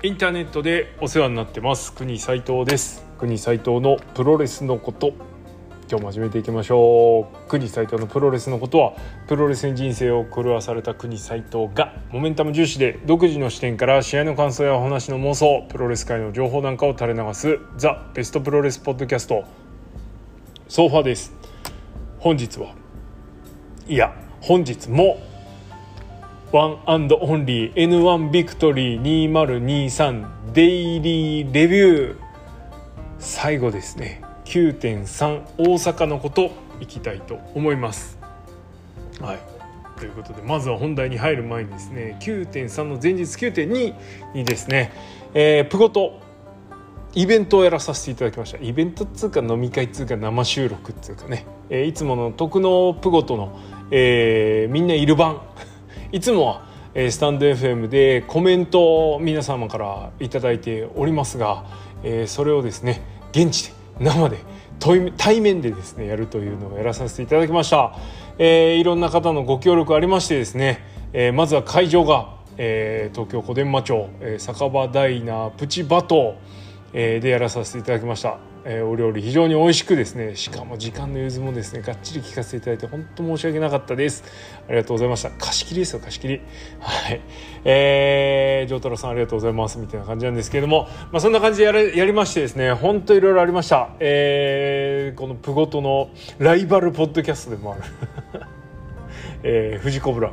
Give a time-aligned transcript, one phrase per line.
[0.00, 1.92] インターネットでお世話になってます。
[1.92, 3.04] 国斉藤です。
[3.18, 5.08] 国斉藤のプロレスのこと。
[5.90, 7.48] 今日も始めていきましょう。
[7.48, 8.92] 国斉藤のプロレスのことは
[9.26, 19.42] プロレスに人生を狂わされた国斉藤がモメンタム重視で独自の視点から試合の感想やお話の妄想プロレス界の情報なんかを垂れ流すザ・ベストプロレスポッドキャスト。
[20.68, 21.34] ソファです。
[22.20, 22.72] 本日は。
[23.88, 25.18] いや本日も
[26.50, 32.16] ワンアンドオンリー N1 ビクトリー2023デイリーレビュー
[33.18, 34.22] 最後ですね。
[34.46, 38.18] 9.3大阪のこといきたいと思います。
[39.20, 39.38] はい。
[39.98, 43.94] ということでまずは本題に入る前にですね9.3の前日9.2
[44.34, 44.90] にですね、
[45.34, 46.18] えー、プゴと
[47.12, 48.58] イベントをやらさせていただきました。
[48.62, 53.60] イベントっつうか飲み会っつうか生収録っつうかね、えー、いつもの徳のプゴとの、
[53.90, 55.42] えー、みんないる番。
[56.10, 56.62] いつもは
[56.94, 61.64] スタンド FM でコメントを皆様から頂いておりますが、
[62.02, 64.38] えそれをですね現地で生で
[65.16, 67.94] 対面でですねやるというのをやらさせていただきました、
[68.38, 76.34] えー、いろんな方のご協力ありましてですね、えー、まずは会場が、えー、東京小伝馬町、えー、酒場ダイナープチバトー、
[76.92, 78.47] えー、でやらさせていただきました。
[78.70, 84.22] えー、お料理非常に美味しくですねしかも時間の融通もですねがっちり聞かせていただいて本当申し訳なかったです。
[84.68, 85.30] ありがとうございました。
[85.30, 86.42] 貸し切りですよ貸し切り。
[86.78, 87.20] はい。
[87.64, 89.78] えー、丈太郎さんありがとうございます。
[89.78, 93.88] みたいな感じなんですけれどもまあそんな感じでやれやりましてですね本当いろいろありました。
[94.00, 97.82] えー、このプゴトのライバルポッドキャストでもある。
[99.44, 100.30] えー、富士コブラ。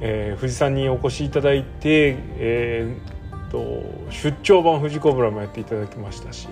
[0.00, 6.48] えー、富士山にお越しいただいて、えー、と出張版富士コブラもやっていただきましたし。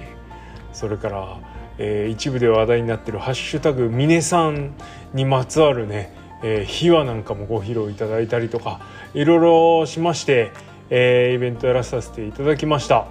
[0.77, 1.41] それから、
[1.79, 4.75] えー、一部で話題になってる「ハッシュタグ峰さん」
[5.15, 8.81] にまつわるね、えー、秘話なんかもご披露いただいたりとか
[9.15, 10.53] いろいろしまして、
[10.91, 13.07] えー、イベントやらさせていただきました。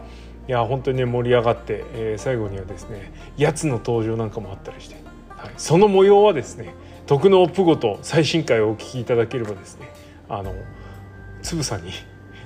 [0.47, 4.95] いや本当にね盛り上がって、えー、最後にはですねやつの登場なんかもあったりして、
[5.29, 6.75] はい、その模様はですね
[7.07, 9.89] 徳のプゴと最新回をお聞きいただければですね
[10.29, 10.53] あの
[11.41, 11.91] つぶさに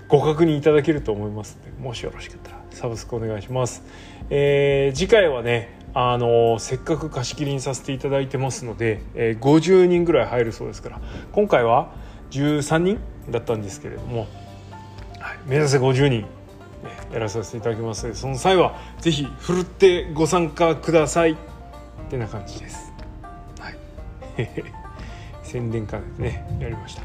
[0.08, 2.59] ご確認いただけると思いますのでもしよろしかったら。
[2.72, 3.84] サブスクお願いします、
[4.30, 11.94] えー、次回はねあのせっかく貸し切りにさせていただいてますので、えー、50人ぐらい入るそうですから今回は
[12.32, 13.00] 13人
[13.30, 14.28] だったんですけれども、
[15.20, 16.26] はい、目指せ50人、
[17.12, 21.32] やらさせていただきますのでその際はぜひふるってご参加ください。
[21.32, 22.92] ってな感じです。
[23.60, 23.76] はい。
[25.44, 27.02] 宣伝会でねやりました、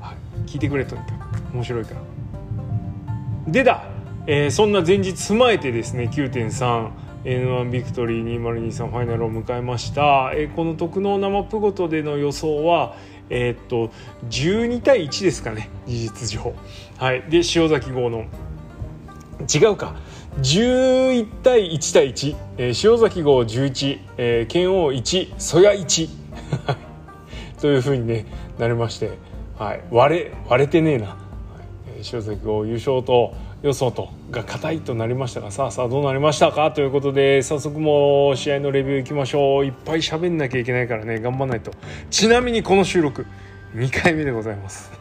[0.00, 0.16] はい、
[0.48, 3.52] 聞いてくれとにかく面白いから。
[3.52, 3.84] でだ
[4.26, 12.94] えー、そんな前日踏まえてですね 9.3N1 ビクトリー2023ファイナルを迎えました、えー、この特納生プゴトでの予想は
[13.30, 13.90] えー、っと
[14.28, 16.54] 12対1ですかね事実上。
[16.98, 17.22] はい。
[17.22, 18.26] で塩崎号の
[19.52, 19.96] 違うか。
[20.40, 26.08] 11対1対1、えー、塩崎号11、えー、剣王1曽谷1
[27.60, 28.26] というふうに、ね、
[28.58, 29.12] なりまして、
[29.56, 31.16] はい、割れ割れてねえな、はい、
[32.12, 33.32] 塩崎号優勝と
[33.64, 36.70] 予想とが硬いとなりましたがさあさあどうなりましたか？
[36.70, 39.64] ということで早速もう試合のレビューいきましょう。
[39.64, 41.70] いっぱい喋んなきゃいけないからね頑張んないと。
[42.10, 43.24] ちなみにこの収録
[43.74, 44.92] 2回目でございます。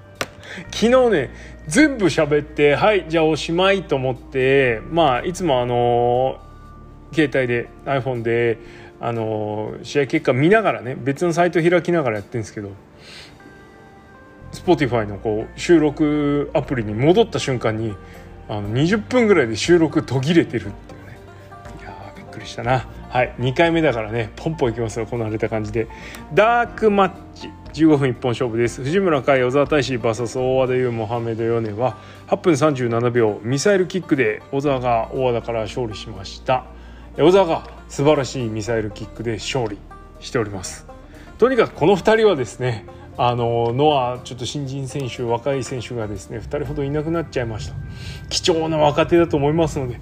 [0.72, 1.30] 昨日ね
[1.68, 6.36] 全部喋ってはいじゃあおしまいと思ってまあいつもあの
[7.14, 8.58] 携帯で iPhone で
[9.00, 12.72] あの試合結果見ながらね別のサイト開きながらやってるんですけど
[14.52, 17.94] Spotify のこう収録アプリに戻った瞬間に
[18.48, 21.18] あの20分ぐらいで収録途切れてるっていうね。
[21.80, 22.86] いやびっくりしたな。
[23.08, 25.88] はい2回目だからねポンポンいきますよこなれた感じで。
[26.34, 27.50] ダークマッチ
[27.84, 28.82] 15分一本勝負です。
[28.82, 36.64] 藤村海小沢大志 VS 大和田優モハメド・ヨネは8分37秒ミサイルキックで小沢が大和田から勝利しました。
[37.16, 39.78] 小沢が素晴らしいミサイルキックで勝利
[40.20, 40.86] しております。
[41.38, 42.86] とにかくこの2人はですね
[43.18, 47.74] あのノアちょっと新人選手若い選手がですね2人ほどいなくなっちゃいました。
[48.28, 50.00] 貴重な若手だと思いますので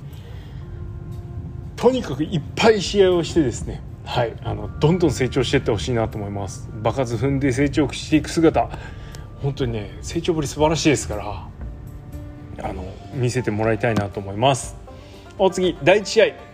[1.76, 6.68] とにかくいっぱい試合をしてですねはいあのどんどん成長していってほしいなと思います。
[6.82, 8.68] 場数踏んで成長していく姿
[9.42, 11.48] 本当にね成長ぶり素晴らしいですから
[12.68, 12.84] あの
[13.14, 14.76] 見せてもらいたいなと思います。
[15.38, 16.53] お次第1試合。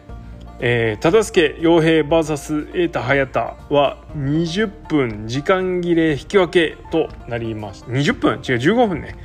[0.62, 8.32] えー、忠助洋平 VS 瑛太早田は20分時間切れ引き分けとなりました20分？
[8.34, 9.16] 違う15分ね。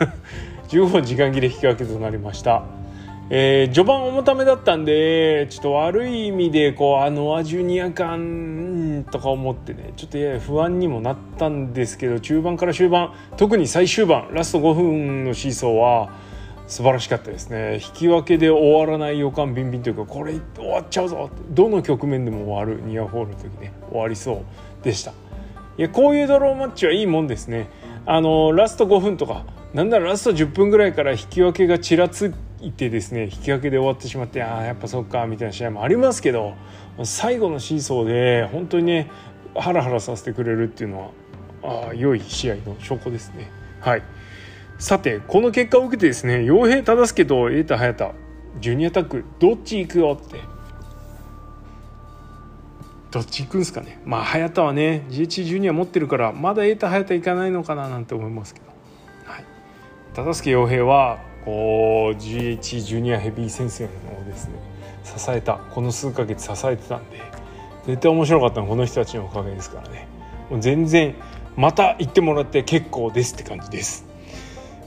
[0.68, 2.64] 15分時間切れ引き分けとなりました、
[3.30, 16.10] えー、序盤重ためだったんでちょっと悪い意味でこうあのアジュニア感とか思ってねちょっとやや不安にもなったんですけど中盤から終盤特に最終盤ラスト5分のシーソーは
[16.66, 17.74] 素晴らしかったですね。
[17.74, 24.44] 引き分けで終わらない予感ビンビンというかこれ終わっちゃうぞどの局面でも終わるニアフォールの時ね終わりそ
[24.80, 25.12] うでした。
[25.76, 27.68] いやこういうドローマッチはいいもんですね。
[28.06, 36.54] あのラスト5分とかなんならラスト10分ぐらいから引き分けがちらついてですね引き分けで終わってしまってああやっぱそっかみたいな試合もありますけど
[37.02, 39.10] 最後のシーソーで本当にね
[39.54, 41.12] ハラハラさせてくれるっていうの
[41.62, 43.50] はあ良い試合の証拠ですね。
[43.80, 44.02] はい。
[44.78, 48.12] さてこの結果を受けてですね傭兵忠介と瑛太早田
[48.60, 50.40] ジュニアタックどっち行くよって。
[53.10, 54.00] どっち行くんですかね。
[54.04, 58.66] まあ早田はね GH ジュニア持ってるからまだ瑛太早田行かないのかななんて思いますけど、
[60.14, 63.90] 忠介傭兵はこう GH ジュニアヘビー先生の
[64.26, 64.54] ですね
[65.04, 67.20] 支えたこの数ヶ月支えてたんで
[67.86, 70.08] 絶対面白かったのはこの人たちのおかげですからね。
[70.50, 71.14] もう全然
[71.56, 74.06] また行ってもらって結構ですって感じです。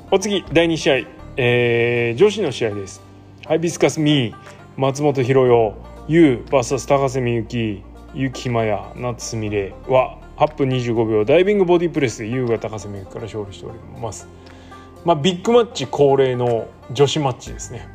[0.10, 0.96] お次第2試合、
[1.36, 3.02] えー、女子の試合です。
[3.46, 4.36] ハイビスカスミー
[4.78, 5.76] 松本博代
[6.08, 7.84] U VS 高瀬美幸
[8.14, 14.30] 結城麻也夏すみれは8分25秒ダイビングボディプレスで U が高瀬美幸から勝利しております。
[15.04, 17.90] まあビッグマッチ恒例の女子マッチですね。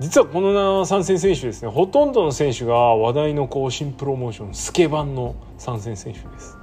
[0.00, 1.68] 実はこの参戦選手ですね。
[1.68, 6.57] ほとんどの選手が話題のこう新プロモーションスケバンの参戦選手です。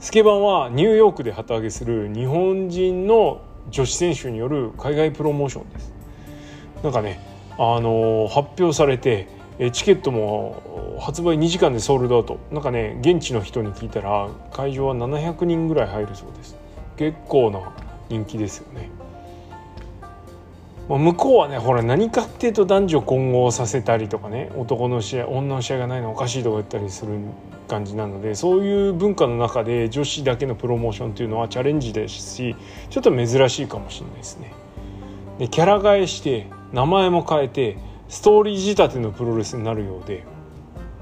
[0.00, 5.92] スケバンはニューヨークで旗揚げする日本人の女子選手による海外プロモーションです。
[6.84, 7.20] なんかね
[7.58, 9.26] あの発表されて
[9.72, 12.38] チケットも発売2時間でソールドアウト。
[12.52, 16.56] なんかね現地の人に聞いたら会場は700人ぐらい入るそうです。
[16.96, 17.60] 結構な
[18.08, 18.90] 人気ですよね。
[20.96, 27.18] 向こうはねほら何かっていうと男女混合させたりとかね男の試合女の試合がないのおかしいとか言ったりする
[27.68, 32.56] 感じなのでそういう文化の中で女子だけのプロモーションっていうのはチャレンジですし
[32.88, 34.52] ちょっと珍しいかもしれないですね。
[35.38, 37.76] でキャラ替えして名前も変えて
[38.08, 40.24] ストーリー仕立てのプロレスになるようで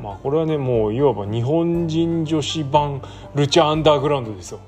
[0.03, 3.03] まあこれはねもういわば日本人女子版
[3.37, 4.61] ルチャアンダーグラウンドですよ。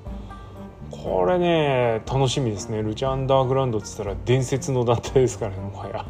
[1.08, 2.82] これね楽しみですね。
[2.82, 6.04] ルチャアンダーグラウンドっつったら伝説の団体ですからねもはや。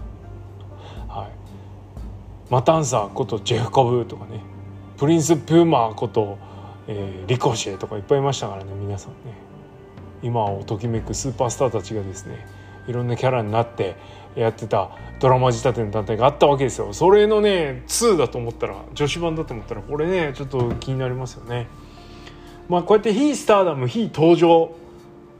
[1.08, 1.30] はい。
[2.50, 4.40] マタンサーことジェフコブとかね。
[4.96, 6.36] プリンス・プーマーこと、
[6.88, 9.34] えー、リコシェとかいっぱいいましたからね皆さんね。
[10.20, 12.44] 今をときめくスーパースターたちがですね
[12.88, 13.94] いろんなキャラになって
[14.34, 14.90] やってた
[15.20, 16.92] ドラマ仕立ての団体があったわけですよ。
[16.92, 21.68] それのね2だと思ったら女子版だと思ったらこれねちょっと気になりますよね。
[22.68, 24.74] まあ、こうやって非スターダム非登場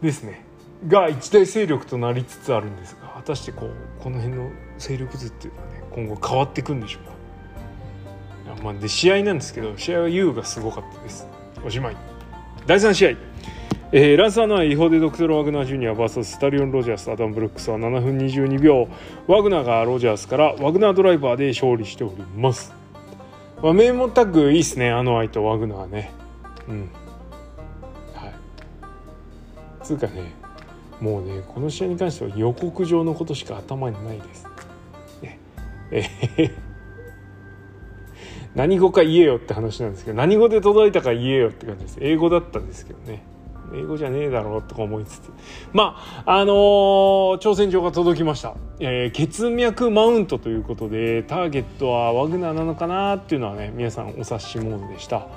[0.02, 0.44] ですね。
[0.86, 7.18] が一大勢力となりつつあるんですが果たしてこうこの辺の勢力図っていうのはね今後変わっていくんでしょうか。
[8.62, 11.26] まあ、で試合なんですけど試合は U がすごかったです。
[11.64, 11.96] おしまい。
[12.66, 13.10] 第3試合、
[13.92, 18.88] えー、ランサーの違法でドクトル・ワグナー・ジュニア VS スタリオン・ロジャースアダム・ブルックスは7分22秒。
[19.26, 22.72] ワグナーがロジャースからワグナードライバーで勝利しております、
[23.62, 26.12] まあ、名門タッグいいっすねあの愛とワグナーね。
[26.68, 26.90] うん。
[29.88, 30.34] つうかね
[31.00, 34.46] もうねこの試合に関しては予告状のことしか頭にないです。
[35.22, 35.38] ね、
[35.90, 36.50] え、
[38.54, 41.98] 何語か言えよって話なんですけど何語で届いたか言えよって感じです。
[42.00, 43.22] 英語だったんですけどね。
[43.74, 45.30] 英語じゃねえだろうとか思いつつ。
[45.72, 45.96] ま
[46.26, 55.28] ああのー、挑戦状が届きました、えー、血脈マウントということでターゲットはワグナーなのかなっていうのはね皆さんお察しモードでした。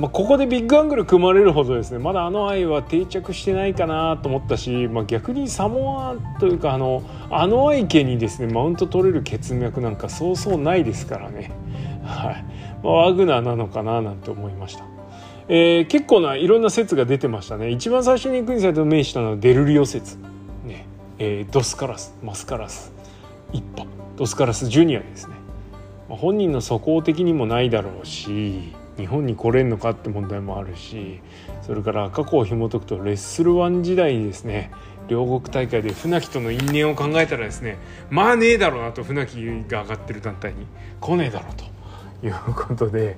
[0.00, 11.52] まあ、ここでビッグアングル組まれるほどですねまだあの愛は定着してないかなと思ったし、まあ、逆にサモアというかあのあの愛家にですねマウント取れる血脈なんかそうそうないですからね、
[12.04, 12.44] はい。
[12.82, 14.84] まあ、ワグナーなのかななんて思いました。
[15.48, 17.70] えー、結構ないろんな説が出てましたね。
[17.70, 20.16] 一番最初にクイズサイト名したのはデルリオ説、
[20.64, 20.86] ね。
[21.18, 22.92] えー、ドスカラスマスカラス。
[23.52, 24.00] 一派。
[24.20, 25.34] ドスカラスジュニアですね、
[26.06, 31.20] まあ、本人の素行的にもないだろうし日本に来れんのかって問題もあるし
[31.62, 34.70] それから過去を紐解くとレッスル1時代にですね
[35.08, 37.78] 両国大会で船木との因縁を考えたらですね
[38.10, 40.66] まあねえだろうなと船木が上がってる団体に。
[41.00, 43.16] 来ねえだろうということで、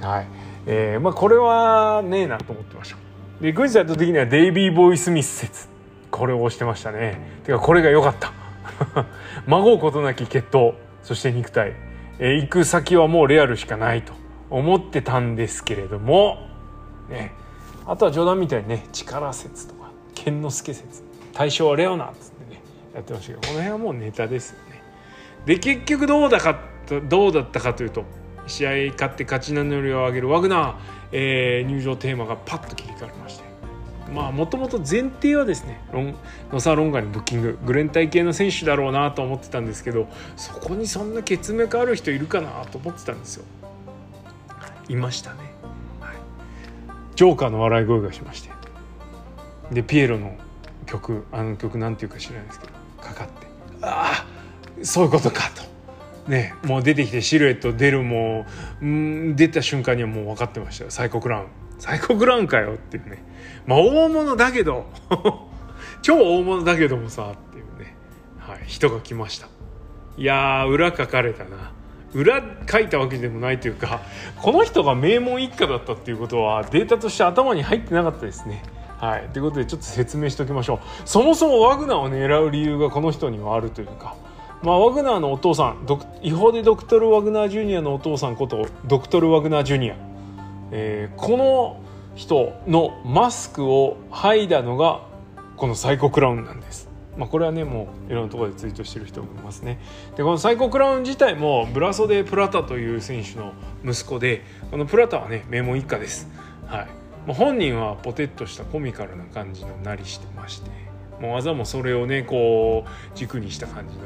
[0.00, 0.26] はい。
[0.66, 2.96] えーまあ、これはねえなと思ってました。
[3.40, 5.68] でグイズサイト的にはデイビー・ボーイ・スミス説。
[6.10, 7.18] これを押してましたね。
[7.44, 8.32] てかこれが良かった。
[9.46, 10.74] 孫うことなき血統。
[11.02, 11.74] そして肉体、
[12.18, 14.14] えー、行く先はもうレアルしかないと。
[14.54, 16.46] 思ってたんですけれども、
[17.08, 17.32] ね、
[17.86, 22.60] あとは冗談みたいにね力説とか剣之助説大将はレオナっつってね
[22.94, 24.80] やってましたけどこの辺はもうネタですよね。
[25.44, 26.60] で結局どうだか
[27.08, 28.04] どうだったかというと
[28.46, 30.74] 試合勝って勝ち名乗りを上げるワグナー、
[31.12, 33.44] えー、入場テーマがパッと切り替わりまして
[34.12, 36.14] まあもともと前提はですねロン
[36.52, 40.06] ノサ・ロンガにブッキンググレン体系の選手だろうなと思ってたんですけど
[40.36, 43.44] そこにそんな血脈ある人いるかなと思ってたんですよ
[44.88, 45.38] いましたね、
[46.00, 46.16] はい、
[47.16, 48.50] ジョーカーの笑い声がしまして。
[49.72, 50.36] でピエロの
[50.86, 53.46] 曲あの曲なんていうか知らないですけどかかって。
[53.82, 55.62] ああそういうことかと。
[56.30, 58.46] ね、もう出てきてシルエット出るも
[58.80, 60.90] うん出た瞬間にはもう分かってましたよ。
[60.90, 61.46] サイコクラウン。
[61.78, 63.22] サイコクラウンかよっていうね。
[63.66, 64.86] まあ大物だけど。
[66.02, 67.94] 超大物だけどもさっていうね、
[68.38, 69.48] はい、人が来ました。
[70.16, 71.72] いや裏書かれたな
[72.14, 74.00] 裏書いたわけでもないというか
[74.40, 78.62] この人が名門一家だったっていうことはデータとして頭に入ってなかったですね。
[78.98, 80.78] はい、ということでちょっと説明しておきましょう。
[81.04, 84.16] そもそもワグナーを狙う理由がこの人にはあるというか、
[84.62, 85.86] まあ、ワグナーのお父さん
[86.22, 89.96] 違法でドクトル・ワグナー・ジュニアのお父さんことドクトル・ワグナー・ジュニア、
[90.70, 91.82] えー、この
[92.14, 95.02] 人のマスクを剥いだのが
[95.56, 96.83] このサイコクラウンなんです。
[97.16, 99.78] まあ、これはねもういろんなところでツイートしてる人もいますね。
[100.16, 103.52] でこのサイコクラウン自体もブラソデ・プラタという選手の
[103.84, 106.28] 息子でこのプラタはね名門一家です。
[106.66, 106.88] はい。
[107.26, 110.70] まあ、本人はポテッとしたコミカルな感じのなりしてまして。
[111.20, 114.02] もう技もそれをねこう軸にした感じの、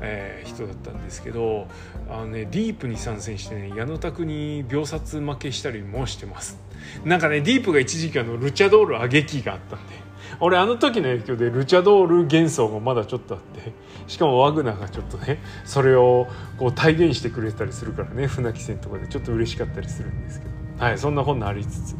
[0.00, 1.66] えー、人だったんですけど
[2.08, 6.58] あの、ね、ディープに参戦してね矢野拓に秒殺負けしたりもしてます。
[7.04, 10.05] なんかねディープが一時期あのルチャドール上げキがあったんで。
[10.40, 13.72] 俺あの時の影響でルチャドール幻想がまだちょっとあって
[14.06, 16.26] しかもワグナーがちょっとねそれを
[16.58, 21.96] こう体現してくれたりするからね船木戦とかでちょっと嬉しかったりするんですけどはいそんな本のありつつ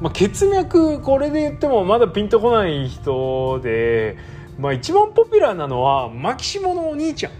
[0.00, 4.16] まあ、血脈これで言ってもまだピンとこない人で、
[4.58, 7.34] まあ、一番ポピュラーなのはマキシモのお兄ちゃんっ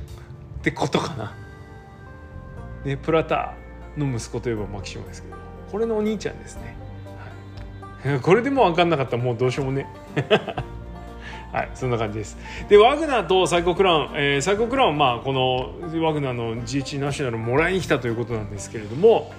[0.63, 1.35] てことかな。
[2.85, 3.55] ね、プラタ
[3.97, 5.37] の息子といえばマキシモですけど
[5.71, 6.77] これのお兄ちゃんですね。
[8.23, 9.87] これでも分かんなかったらもうどうしようもね。
[11.53, 12.37] はい、そんな感じです。
[12.69, 15.71] で、ワグナーとサイコクラウン、えー、サイコクラウン、まあ、この
[16.03, 19.33] ワグナーの GH ナショナルもらいに来たということなんですけれども、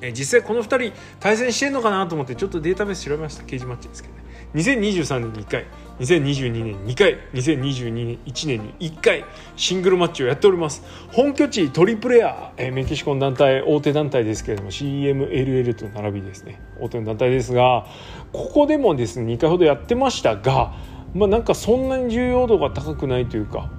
[0.00, 4.22] え実際この2人対戦してんのかなと思ってちょっとデータベース調べましたケージマッチですけどね
[4.54, 5.66] 2023年に1回
[5.98, 9.24] 2022年2回2022年1年に1回
[9.56, 10.82] シングルマッチをやっております。
[11.12, 16.60] 本拠地トリプレア、えメキシコの団体大手団体ですけれども CMLL と並びですね。
[16.80, 17.86] 大手の団体ですが
[18.32, 20.74] ここでもですね2回ほどやってましたが
[21.14, 23.70] まあなんかそんなに重要度が高くないというか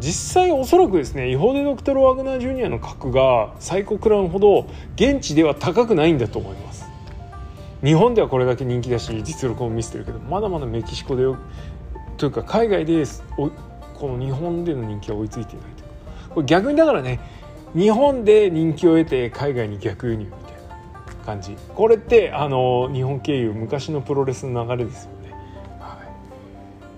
[0.00, 6.87] 実際おそらくですね違法でドクトル・ワグナー・ジュニアの格がサイコクラウンほど現地では高くないんだと思います。
[7.84, 11.24] 日本ではこれだけ人気だし実力も見せてるけどまだまだメキシコで
[12.16, 13.04] というか海外で
[13.36, 15.84] この日本での人気は追いついていないと。
[16.34, 17.20] これ逆にだからね
[17.74, 21.56] 日本で人気を得て海外に逆輸入みたいな感じ。
[21.74, 25.30] これってあの日本経由昔のプロレスの流れですよね、
[25.78, 26.06] はい。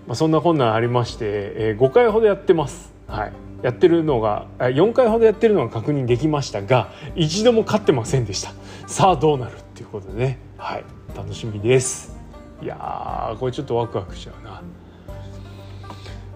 [0.07, 2.93] まあ、そんな困難ありまして、えー、5回ほどやってます。
[3.07, 3.33] はい、
[3.63, 8.53] やってるのが4回ほどやってるのが確認できましたが一度も勝ってませんでした。
[8.87, 10.85] さあどうなるっていうことでね、はい、
[11.17, 12.15] 楽しみです。
[12.63, 14.63] いやこれちょっとワクワクしちゃうな。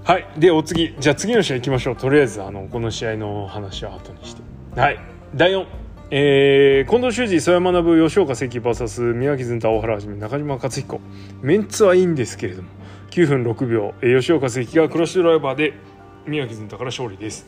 [0.02, 0.26] はい。
[0.38, 0.94] でお次。
[0.98, 1.96] じゃあ次の試合いきましょう。
[1.96, 4.42] とりあえずあのこの試合の話は後にして。
[4.80, 4.98] はい。
[5.34, 5.66] 第4
[6.10, 11.00] えー、近藤修二、曽山学、吉岡関 VS 宮城ずん大原はじめ中島克彦。
[11.42, 12.68] メンツはいいんですけれども。
[13.10, 15.74] 9分6秒、えー、吉岡関がクロッシュドライバーで
[16.26, 17.46] 宮城ずんたから勝利です。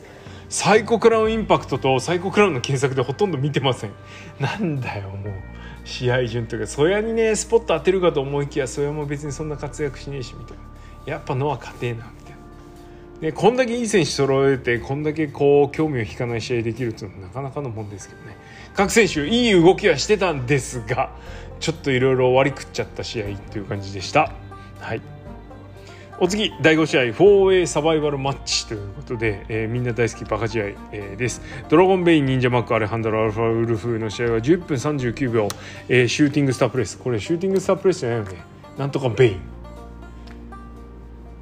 [0.49, 3.91] サイコクラウンインパクトとサイコクラウンの検索でほとんど見てません。
[4.39, 5.57] なんだよもう。
[5.87, 10.63] 試合順というかそやにねスポット当てるかと思いきやそやも別にそんな活躍しねえしみたいな。
[11.05, 12.37] やっぱノア勝てえなみたいな。
[13.21, 18.37] でこんだけいい選手揃えてこんだけこう興味を引かない試合できるっていうのはなかなかのもんですけどね。
[18.75, 21.11] 各選手いい動きはしてたんですが
[21.59, 24.33] ちょっといろいろ割り食っちゃった試合っていう感じでした。
[24.79, 25.16] はい。
[26.19, 31.41] お次第5試合 4A サバイバルマッチということで、えー、みんな大好きバカ試合、えー、です。
[31.69, 35.47] ドラゴンベイン忍者マックアレハンドロアルファウルフの試合は10分39秒、
[35.87, 36.97] えー、シューティングスタープレス。
[36.97, 38.43] これシューティングスタープレスじゃないよね。
[38.79, 39.41] なんとかベイン。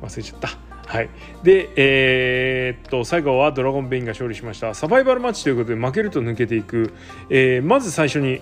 [0.02, 0.50] 忘れちゃった。
[0.88, 1.10] はい。
[1.42, 4.74] でえー、っと最後はドラゴンベインが勝利しました。
[4.74, 6.94] サバイバルマッチということで負けると抜けていく、
[7.30, 8.42] えー、まず最初に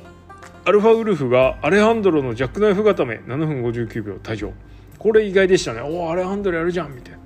[0.65, 3.17] アルファウルフがアレハンドロのジャックナイフ固め。
[3.27, 4.51] 7分59秒退場。
[5.03, 5.81] これ意外でしたね。
[5.81, 7.19] おおアレハンドルやるじゃんみたいな。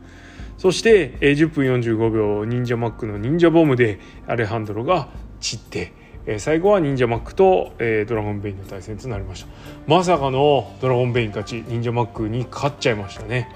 [0.58, 5.94] そして、えー、10分45秒忍者マックの忍者ボムでアレハンドロが散って、
[6.26, 9.50] えー、最後は忍者マックと、えー、ドラゴンベインの対戦となりました。
[9.86, 13.48] まさかのドラゴンベイン勝ち忍者マックに勝っちゃいましたね。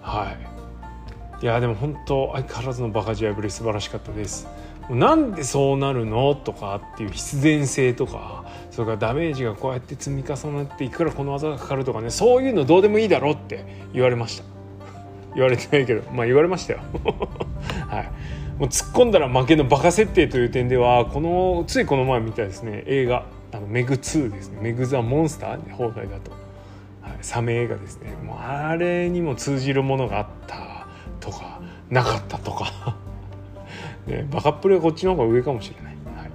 [0.00, 0.34] は
[1.42, 1.44] い。
[1.44, 4.48] いやでも本当相変わらずのバカ試合ぶり素晴らしかったです。
[4.90, 6.34] なんでそうなるの？
[6.34, 14.44] とかっていう必然性とかそれからダメージがこうやって積み重なっていくらこの技がかかるとかねそういうのどうでもいいだろって言われました。
[15.34, 16.80] 言われてないけどまあ言われましたよ。
[17.86, 18.10] はい。
[18.58, 24.58] もう突っ込んだら負けのバカ設定という点ではこのついこの前見たですね映画あのメグ2ですね。
[24.62, 26.32] メグ・ザ・モンスター放題だと、
[27.02, 28.14] はい、サメ映画ですね。
[28.24, 30.86] もうあれにも通じるものがあった
[31.20, 32.96] とかなかったとか。
[34.08, 35.96] ね、バカっぷりはこっちの方が上かもしれない。
[36.16, 36.30] はい。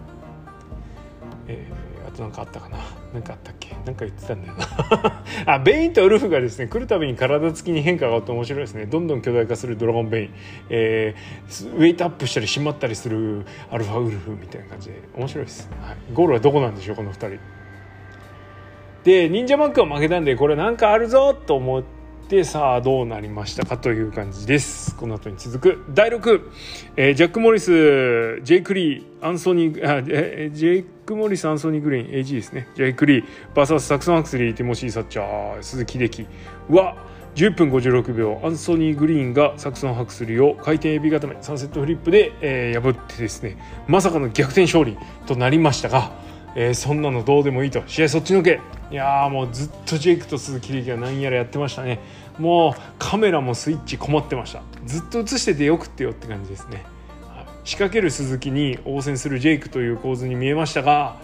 [1.48, 2.78] えー、あと何かあったかな。
[3.14, 3.76] 何かあったっけ。
[3.86, 5.24] 何か言ってたんだよな。
[5.56, 8.86] あベインとウルフがですね来るたびに体つきに変化があって面白いですね。
[8.86, 10.30] どんどん巨大化するドラゴンベイン、
[10.70, 17.40] えー、ウェイトアップしたり締まったりするアルファウルフみたいな感じで面白いです、はい、ゴールはどこなんでしょうこの2人。
[19.04, 24.96] で忍者マックは負けたんでこれなんかあるぞと思ってでさあどうなりましたかという感じです。
[24.96, 26.42] この後に続く第6、
[26.96, 27.72] えー、ジャック・モリス
[28.44, 32.70] ジェイク・リーアンソニーあ、ジェイク・モリスアンソニー・グリーン AG ですね。
[32.76, 36.28] ジェイク・リー VS サクソン・アクスリーティモシー・サッチャー鈴木秀樹。
[36.70, 36.96] は
[37.36, 46.12] 10分56秒アンソニー・グリーンがサクソン・ハクスリーを回転エビ固めサンセットフリップで、えー、破ってですねまさかの逆転勝利となりましたが、
[46.56, 47.84] えー、そんなのどうでもいいと。
[47.88, 48.60] 試合そっちのけ。
[48.94, 51.98] いやもうずっとジェイクと鈴木力が何やらやってましたね。
[52.38, 54.62] もうカメラもスイッチ困ってました。
[54.86, 56.86] ずっと映しててよくってよって感じですね、
[57.64, 61.18] 仕掛ける鈴木に応戦するジェイクという構図に見えましたが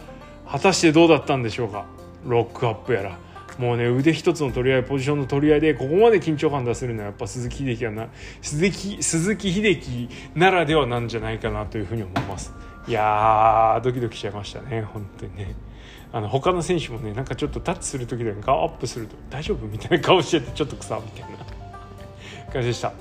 [0.48, 1.86] 果たしてどうだったんでしょうか？
[2.26, 3.20] ロックアップやら。
[3.60, 8.08] もうね腕一つの取り合いポジションの取り合いでここまで緊張感出せるのはやっぱ鈴木秀樹はな
[8.42, 12.52] 鈴木鈴木秀樹ならではなんじゃないかなというふうに思います。
[12.88, 15.56] いやドキドキしちゃいましたね本当にね。
[16.12, 21.40] あの他の選手もねなんかちょっとタッチする時で顔アップすると大丈夫みたいな顔しててちょっと草みたいな。
[22.52, 22.94] 感じでした。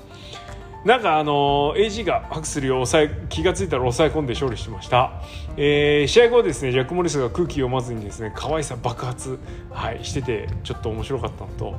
[0.85, 5.21] なんかあの AG がハクスリーを抑え気が付いたら抑え込んで勝利しました、
[5.57, 9.39] えー、試合後ですねジャック・モリスが空気読まずにですね可愛さ爆発、
[9.71, 11.75] はい、しててちょっと面白かったのと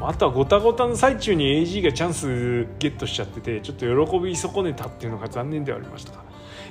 [0.00, 6.14] あとはごたごたの最中に AG がチャンスゲットしちゃっててちょっと喜び損ねたっていうのが残念ではありました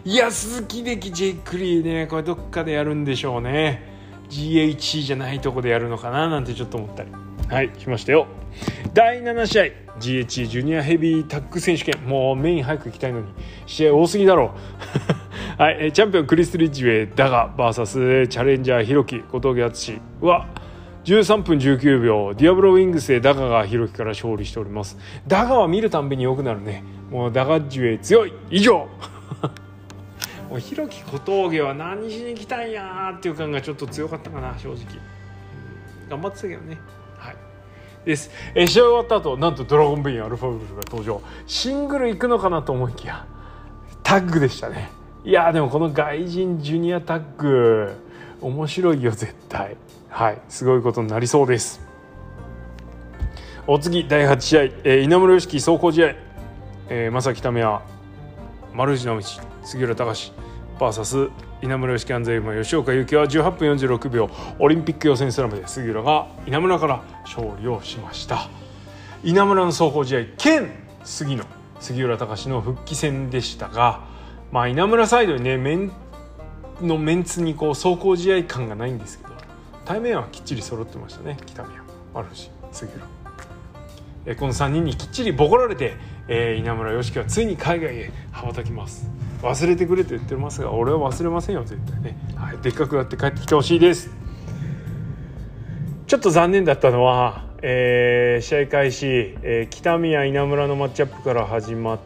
[0.06, 3.88] いや鈴木できジェイクリーねこれどっかでやるんでしょうね。
[4.30, 7.12] GHC じゃないとこでやるのかななんてちょっと思ったり。
[7.50, 8.28] はいしましたよ。
[8.94, 9.63] 第7試合。
[10.00, 12.06] GHC ジュニアヘビータッグ選手権。
[12.06, 13.28] もうメイン早く行きたいのに。
[13.65, 14.54] 試合多すぎだろ。
[15.58, 20.48] う はいチャンピオンクリス・リッジウェイダガ VS チャレンジャーヒロキ小峠敦は
[21.06, 22.34] 13分19秒。
[22.36, 24.98] ディアブロウィングスでダガがヒロキから勝利しております。
[25.28, 26.84] ダガは見るたんびに良くなるね。
[27.10, 28.34] もうダガジュエイ強い。
[28.52, 28.88] 以上。
[30.49, 34.77] もう弘樹小峠は何しに来たんやっていう感がちょっと強かったかな正直、
[36.09, 36.79] 頑張ってたけどね。
[37.17, 37.35] はい。
[38.03, 38.31] です。
[38.55, 41.21] え試合終わった後なんとドラゴンベインアルファウルフが登場。
[41.45, 43.27] シングル行くのかなと思いきや
[44.01, 44.89] タッグでしたね。
[45.23, 47.93] いやでもこの外人ジュニアタッグ
[48.41, 49.77] 面白いよ絶対。
[50.09, 50.41] はい。
[50.49, 51.79] すごいことになりそうです。
[53.67, 56.15] お次第8試合、えー、稲村良樹走行試合、
[56.89, 57.81] えー、正木為也
[58.73, 59.23] 丸藤直道
[59.63, 60.34] 杉浦隆
[60.80, 68.50] VS 稲村義樹安西馬吉岡由紀は18分46秒オリンピック予選スラムで杉浦が稲村から勝利をしました。
[69.22, 70.72] 稲村の走行試合兼
[71.04, 71.43] 杉野
[71.82, 74.06] 杉浦隆の復帰戦でしたが、
[74.52, 75.91] まあ、稲村サイドにねメン
[76.82, 79.32] のメンツにこう走行試合感がないんですけど
[79.84, 83.06] 対面はきっちり揃ってましたね北宮丸藤杉浦。
[84.26, 85.95] えこの3人にきっちりボコられて、
[86.28, 89.10] えー、稲村良樹はついに海外へ羽ばたきます。
[89.41, 94.10] 忘れてくれと言ってますが俺は忘れませんよ絶対ね、はい、でっかくなって帰ってきてほしいです。
[96.08, 99.06] ちょっと残念だったのは、えー、試合開始、
[99.43, 101.99] えー、北宮稲村のマッチアップから始まっ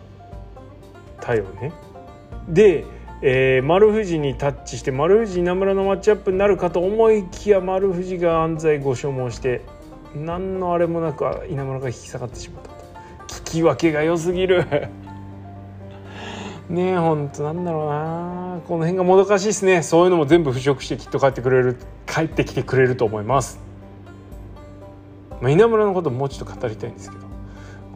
[1.22, 1.72] たよね。
[2.50, 2.84] で、
[3.22, 9.62] えー、丸藤にタッチして丸藤稲村のマッチアップになるかと思いきや丸藤が安西ご所望して
[10.14, 12.76] 何のあれもなく稲村が引き下がってしまったと。
[13.36, 14.66] 聞き分けが良すぎる。
[16.74, 18.60] ねえほんとなんだろうな。
[18.68, 19.84] この辺がもどかしいですね。
[19.84, 23.60] そういうのも全部払拭してきっと帰ってくれる帰ってきてくれると思います、
[25.40, 27.24] まあ、稲村のこともうちょっと語りたいんですけど。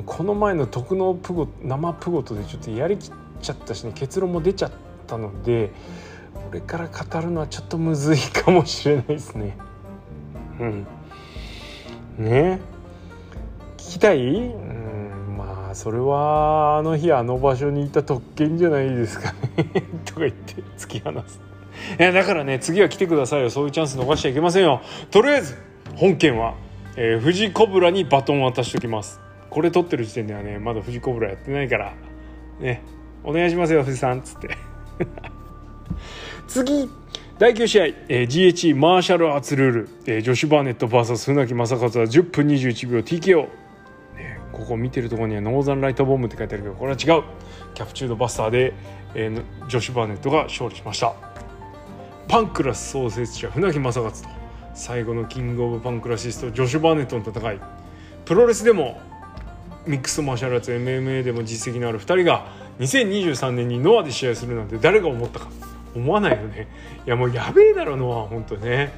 [0.06, 3.12] この前の徳のプゴ生プゴトでちょっとやりきっ
[3.42, 4.72] ちゃったしね結論も出ちゃっ
[5.08, 5.72] たので
[6.34, 9.58] これから語るのはちょっとむずいかもしれないですね。
[10.60, 10.88] うん。
[12.20, 12.60] ね
[13.78, 14.54] 聞きたい、
[15.78, 19.63] それはあの日あの場所にいた特権じゃないですかね
[20.06, 21.40] とか言って突き放す
[22.00, 25.56] いやだからね次は来てくださいよそういうチャンス逃しちゃいけませんよとりあえず
[25.96, 26.56] 本件は、
[26.96, 29.20] えー、富士コブラにバトン渡しておきます
[29.52, 31.94] これ取ってる時点ではねまだ富士コブラやってないから
[32.60, 32.82] ね
[33.24, 34.58] お願いしますよ富士山っつって
[36.48, 36.90] 次
[37.38, 43.66] 第9試合、えー、GHE マーシャルアーツルール、えー、ジョシュ・バーネット VS 船木正和は10分21秒 TKO、
[44.58, 47.24] ここ見てるところにはノーザンライトボムって書いてあるけどこれは違う。
[47.74, 48.74] キャプチュードバスターで、
[49.13, 51.13] えー、ジョシュ・バーネットが勝利しました。
[52.28, 54.17] パンクラス創設者船木正和と
[54.74, 57.60] 最後のキングオブパンクラシストジョシュ・バーネットの戦い。
[58.26, 59.00] プロレスでも
[59.86, 62.48] mixed martial arts MMA でも実績のある2人が
[62.80, 65.50] 2023年にノアで試合するなんて誰が思ったか。
[65.96, 66.67] 思わないよね。
[67.06, 68.91] いやもうやべえだろノア本当ね。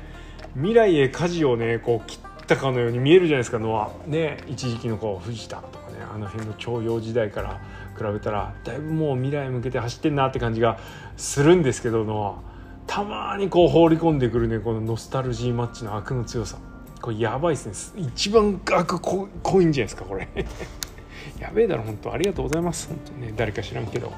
[0.55, 2.19] 未来へ舵をねこう切
[2.55, 4.09] ったかのように見えるじゃないですかノア。
[4.09, 7.61] ね一時期のこう藤田とかねあの辺の徴用時代から
[7.95, 10.79] 比べたらだいぶもう未来向けて走ってんなって感じが
[11.15, 12.49] するんですけどノア。
[12.87, 16.57] たまにこう放り込んでくるねこのノスタルジーマッチの悪の強さ。
[17.01, 18.03] これやばいですね。
[18.03, 20.27] 一番悪濃いんじゃないですかこれ。
[21.39, 22.11] やべえだろ本当。
[22.11, 22.89] ありがとうございます。
[22.89, 23.33] 本当ね。
[23.37, 24.11] 誰か知らんけど。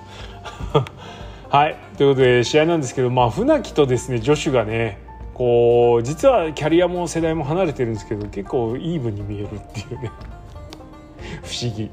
[1.50, 1.78] はい。
[1.98, 10.12] ということで試合なんですけどまあ船木とですね女子がねこう実はキャリアも世代も離れてるんですけど結構イーブンに見えるっていうね。
[11.44, 11.90] 不思議、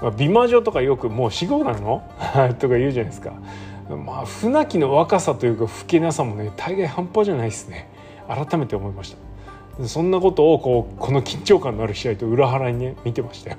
[0.00, 2.02] まあ、美魔女とかよくもう死後なの？
[2.58, 3.32] とか言うじゃないですか。
[3.88, 7.88] まあ船木の若さというか老けなさもね大概半端じゃないですね。
[8.28, 9.16] 改めて思いまし
[9.78, 9.88] た。
[9.88, 13.58] そんなことをこうこの緊張感のある試合と裏腹にね見てましたよ。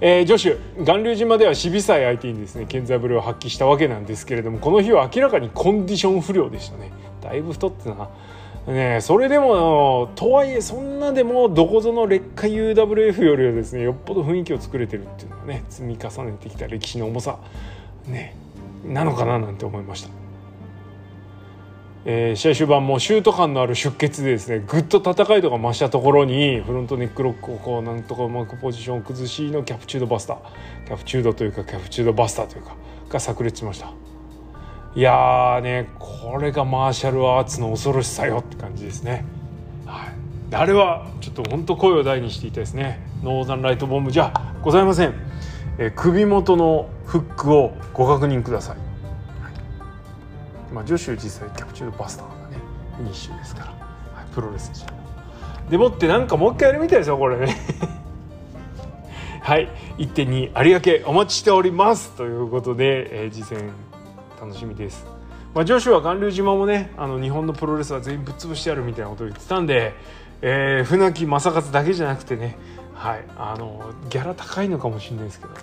[0.00, 8.08] えー、女子巌流島では守備さえ相手にですね健在ぶりを発揮したわけなんですけれどもこの日は明らかにコンディション不良でしたねだいぶ太ってな
[8.66, 17.38] ねそれでもとはいえそんなでもどこぞの劣化 UWF よりはですねよっぽど雰囲気を作れてるっていうのはね積み重ねてきた歴史の重さ
[18.06, 18.36] ね
[18.84, 20.25] なのかななんて思いました。
[22.08, 30.36] えー、試合終盤もシュート感のある出血でですねぐっと戦い度が増したところにフロントネックロックをこうなんとかうまくポジションを崩しのキャプチュードバスター。
[30.86, 32.76] キャプチュードというかキャプチュードバスターというか
[33.08, 33.92] が炸裂しました。
[34.94, 39.24] いやーねこれがマーシャルアーツの恐ろしさよって感じですね。
[39.84, 43.00] はい、あれはちょっと本当声を大にしていたですね。
[43.24, 45.14] ノーザンライトボムじゃございません、
[45.78, 48.76] え首元のフックをご確認くださ、い、
[50.76, 52.58] まあ、女子実際キャプチュードバスターがね
[52.98, 53.72] フィニッシュですから、は
[54.22, 54.88] い、プロレスじゃ
[55.70, 57.38] でもってなんかもう一回やるみたいですよこれ。
[57.38, 57.56] ね
[59.40, 62.10] はい1.2有明お待ちしております。
[62.10, 63.70] ということで、えー、次戦
[64.38, 65.06] 楽しみです。
[65.54, 69.94] まあ、女子は巌流島もねあの日本のプロレスは全員ぶっ潰してやるみたいなことを言ってたんで、
[70.42, 72.58] えー、船木正和だけじゃなくてね、
[72.92, 75.58] はい、あのギャラ高いのかもしれないですけど、は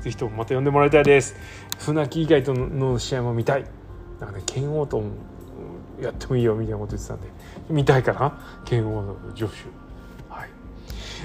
[0.00, 1.34] い、ぜひともまた呼んでもらいたいです。
[1.78, 3.64] 船木以外との試合も見たい。
[4.22, 5.02] なんかね剣王と
[6.00, 7.28] やってもいいよみたいなこと言ってたんで
[7.68, 8.38] 見たいかな？
[8.64, 10.32] 剣王の助手。
[10.32, 10.48] はい。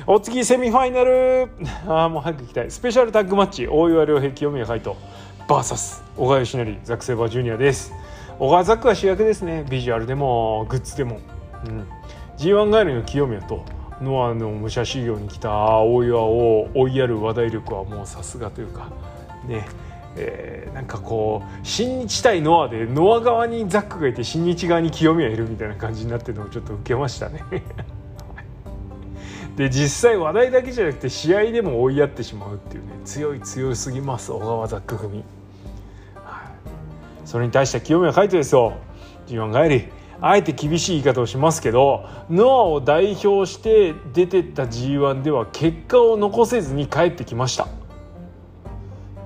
[0.08, 1.50] お次セミファイナル。
[1.88, 2.72] ああもう早く行きたい。
[2.72, 3.68] スペシャルタッグマッチ。
[3.68, 4.96] 大岩良平清宮海斗。
[5.48, 7.94] VS 小川義成ザク・セイバージュニアです。
[8.40, 9.64] 小川ザクは主役ですね。
[9.70, 11.20] ビジュアルでもグッズでも、
[11.66, 11.86] うん、
[12.38, 13.64] G1 帰りの清宮と
[14.02, 18.90] ノアの武者修行に来た大岩を追いやる話題力はもうさすがというか
[19.48, 19.66] ね。
[20.18, 27.44] えー、なんかこう新日対ノアでノア側にザックがいて新日側に清宮いるみたいな感じになってるのをちょっと受けましたね。
[29.56, 35.24] で実際話題だけじゃなくて試合でも追いやってしまうっていうね強い強すぎます小川ザック組。
[37.26, 38.74] それに対して清宮海斗ですよ。
[39.28, 39.98] G1 帰り。
[40.22, 47.68] あえて厳しい言い方をしますけどノアを代表して出てった G1 では結果を残せずに帰ってきました。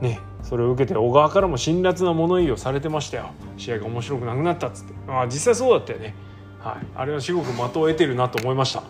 [0.02, 0.20] ね。
[0.52, 3.30] それを受けて小川からも辛辣な物言いをされてましたよ。
[3.56, 4.94] 試合が面白くなくなったっつって。
[5.08, 6.14] あ実際そうだったよね。
[6.60, 6.86] はい。
[6.94, 8.84] あれは至極的を得てるなと思いました。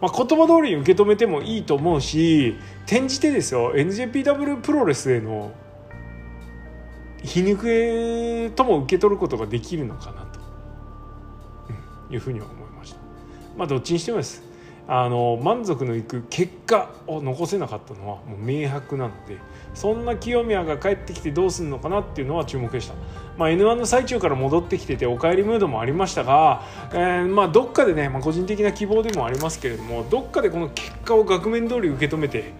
[0.00, 5.52] まあ、言葉通りに受け止めてもいいと思うし転じてですよ NJPW プロレスへの
[7.22, 10.40] 皮肉えとも受け取ることができるのかなと、
[12.12, 12.98] いうふうには思いました。
[13.56, 14.51] まあどっちにしてもです。
[14.88, 19.38] あの満足のいく結果を残せなかったのはもう明白なので
[19.74, 22.94] そんな清宮が帰ってきてどうするのかなっていうのは注目でした、
[23.38, 32.52] まあ、n 1の最中から戻ってきててお帰りムードもありましたが、えー、まあどっかでね、まあ、個人的な希望でもありますけれどもどっかでこの結果を額面通り受け止めて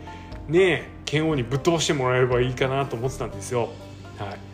[0.48, 3.68] ね剣王にぶっ飛ばしてもらえればいいかなと思ってたんですよ。
[4.18, 4.52] はい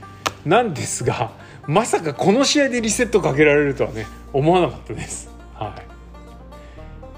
[0.48, 1.32] なんですが
[1.66, 5.37] まさかこの試合でリセットかけられるとはね思わなかったです。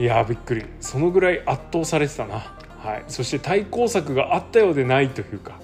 [0.00, 0.64] い、いやびっくり。
[0.80, 2.38] そのぐらい圧倒されてたな、
[2.78, 5.60] はい、そして対抗策があったようでないというか、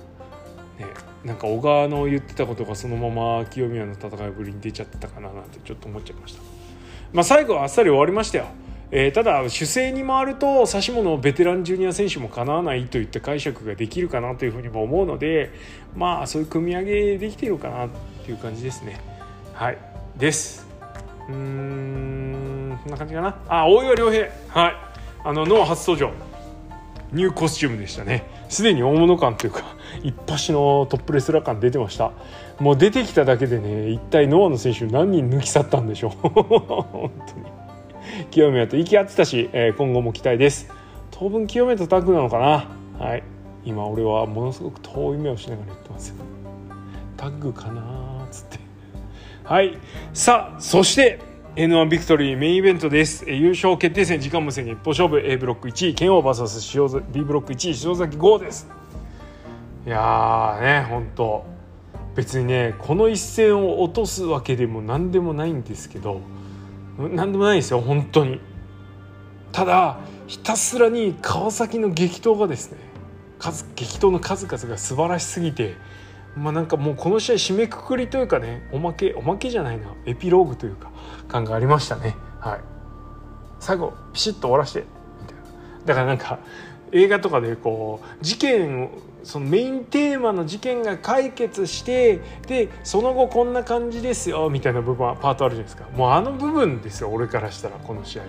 [0.78, 0.86] ね、
[1.24, 6.42] なんか小川の言ってたことがそのまま清宮の戦いぶりに出ちゃってたかななんてちょっと思っちゃいました。
[7.12, 8.46] まあ、最後はあっさり終わりましたよ。
[8.92, 15.50] えー、ただ主勢に回ると指し物ベテランジュニア選手もかなわないといった解釈ができるかなというふうにも思うので
[15.96, 17.88] まあそういう組み上げできてるかなっ
[18.24, 19.00] ていう感じですね。
[19.54, 19.78] はい。
[20.16, 20.65] です。
[21.28, 23.36] うーんこんな感じかな。
[23.48, 24.28] あ大岩良平。
[24.48, 24.76] はい。
[25.24, 26.12] あのノア初登場
[27.12, 28.24] ニューコスチュームでしたね。
[28.48, 29.62] すでに大物感というか
[30.04, 32.12] 一発のトップレスラー感出てました。
[32.60, 36.10] もう出てきただけでね一体ノアの選手何人抜き去ったんでしょう。
[36.28, 37.10] 本当に。
[38.30, 40.72] 清宮と息合ってたし、えー、今後も期待です。
[41.10, 43.04] 当分清宮とタッグなのかな。
[43.04, 43.22] はい。
[43.64, 46.14] 今俺はものすごく遠い目をしながら言ってます
[47.16, 47.80] タッグかな
[48.24, 48.65] っつって。
[49.46, 49.78] はい。
[50.12, 51.20] さあそして
[51.54, 53.30] N1 ビクトリーメインイベントです。
[53.30, 58.66] 優勝決定戦時間無制限一歩勝負 A ブロック1位剣王 VS 塩 B ブロック1位塩崎豪です。
[59.86, 61.46] いやーね本当。
[62.16, 66.22] 別にねこの一戦を落とすわけでも何でもないんですけど
[66.98, 68.40] 何でもないですよ本当に。
[69.52, 72.78] ただひたすらに川崎の激闘がですね
[73.38, 75.76] 数激闘の数々が素晴らしすぎて
[76.36, 80.90] まあなんかもうこの試合締めくくりというかねおまけおまけじゃないなエピローグというか
[81.28, 82.14] 感がありましたね。
[82.40, 82.60] はい。
[83.58, 84.84] 最後ピシッと終わらして
[85.22, 85.42] みたいな。
[85.86, 86.38] だからなんか
[86.92, 88.90] 映画とかでこう事件を
[89.24, 95.88] そのメインテーマの事件が解決してでその後こんな感じですよみたいな部分はパートあるじゃないですか。
[95.96, 98.28] もうあの部分ですよ俺からしたらこの試合は。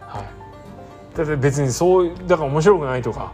[0.00, 3.32] はい、だって別にそうだから面白くないとか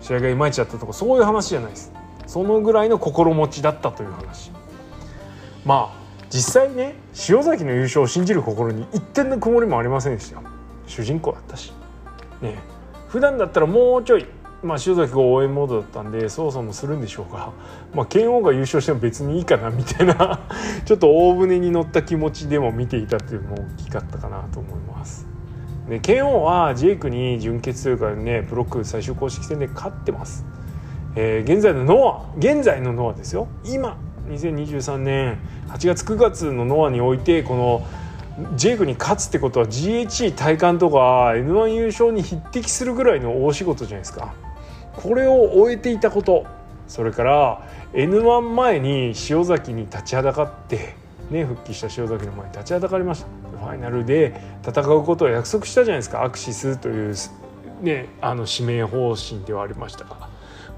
[0.00, 1.92] 試合がいまいちだったとかそういう話じゃないです。
[2.30, 4.52] そのぐらいの心持ちだったという話
[5.64, 6.94] まあ実際ね
[7.28, 10.40] 塩崎の優勝を信じる心に一点の曇りもありませんでした
[10.86, 11.72] 主人公だったし
[12.40, 12.60] ね
[13.08, 14.26] 普段だったらもうちょい
[14.62, 17.50] まあ、塩崎が応援モードだったんで操作もするんでしょうが、
[17.94, 20.40] まあ、剣王が優勝しても別にいいかなみたいな
[20.84, 25.26] ちょっと大船に乗った気持ちでも見ていたっていうのも大きかったかなと思います。
[25.88, 30.44] で剣王はジェイクに準決というかねブロック最終公式戦で勝ってます。
[31.16, 33.48] えー、現在のノア現在のノアですよ。
[33.64, 33.96] 今
[34.28, 37.86] 2023年8月9月のノアにおいてこの
[38.56, 40.96] ジェイクに勝つってことは GHC 体感とか
[41.34, 44.34] N1 優勝に匹敵するぐらいの大仕事じゃないですか。
[44.96, 46.46] これを終えていたこと。
[46.86, 50.94] それから N1 前に塩崎に立ちはだかって
[51.30, 53.26] ね復帰した塩崎の前に立ちはだかりました。
[53.58, 56.24] ファイナルで戦うことを約束したじゃないですか。
[56.24, 57.14] アクシスという
[57.82, 60.29] ねあの指名方針ではありましたが。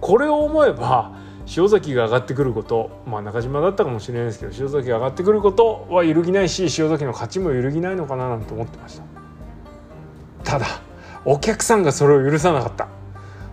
[0.03, 1.13] これを思えば
[1.57, 9.05] 塩崎が上がってくることまあ中島だったかもしれないですけど塩崎が上がってくることは揺るぎないし塩崎の勝ちも揺るぎないのかななんて思ってました。
[10.45, 10.67] ただ
[11.25, 12.89] お客さんがそれを許さなかった。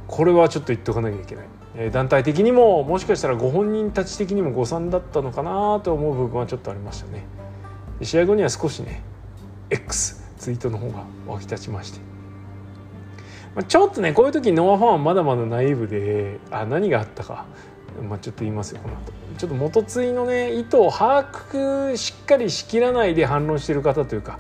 [0.08, 7.28] これはちょっと言っておかなきゃいけない、えー、団体的にももしかしたらご本人たち的にも誤算だったのかなと思う部分はちょっとありましたね。
[8.02, 9.04] 試合後には少しね
[9.70, 12.00] X ツイートの方が湧き立ちまして、
[13.56, 17.46] まあ、ちょっとねこういう時ノアファンはまだまだナイーブであ何があったか
[18.02, 24.40] まあ、ちょっと言いますよこの後ちょっと元継いのね意図を把握しっかりしきらないで反論してる方というか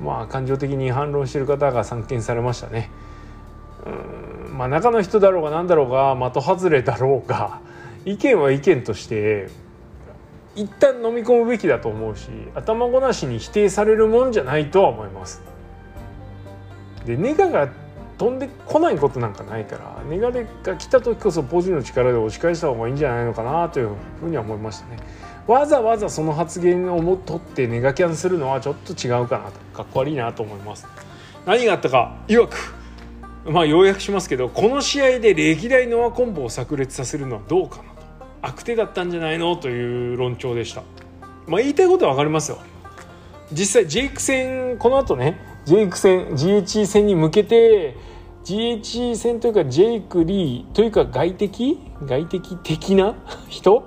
[0.00, 2.90] まあ感情的に反論してる方が散見されましたね。
[3.86, 7.60] うんまあ、中の人だろうが何だろうが的外れだろうが
[8.04, 9.48] 意見は意見として
[10.56, 15.42] 一旦飲み込むべきだと思うし頭ごなしに否定されるもんじゃないとは思います。
[17.06, 17.68] でネガが
[18.18, 24.98] 飛んでこないことなんかないからネガが来た時こそポジの力で押し返した方がいいんじゃないのかなというふうには思いましたね。
[25.46, 30.86] わざわざその発言を取ってネガキャンするのはちょっと違うかなとかっこ悪いなと思います。
[31.46, 32.74] 何があったか曰く
[33.46, 37.88] まあ要約しますけどこの試合で歴代ノアコンボを炸裂させるのはどうかなと
[38.42, 40.82] 悪手だったんじゃないのという論調でした
[41.46, 42.58] まあ言いたいことは分かりますよ
[43.52, 47.94] 実際ジェイク戦この後ねジェイク戦 GHE 戦に向けて
[48.42, 51.78] GHE 戦というかジェイク・リーというか外敵？
[52.06, 53.14] 外敵的な？
[53.50, 53.80] 人？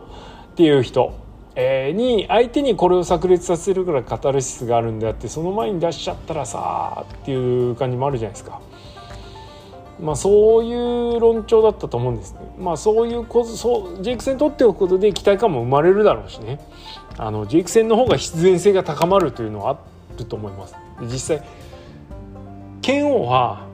[0.52, 1.12] っていう人、
[1.56, 8.62] えー、に相手にこれを炸裂させるからカタルシスがあるんであってその前に出しちゃったらさっていう感じもあるじゃないですか。
[10.00, 12.42] まあ、そういう論調だったと思うんですね。
[12.60, 16.60] まあ、そういうこそうジェイク戦取っておくことで期待感も生まれるだろうしね
[17.18, 19.78] あのジェイク戦の方が必然性が高まるというのはあ
[20.20, 20.76] ると思います。
[21.02, 21.61] 実際
[22.82, 23.68] 剣王は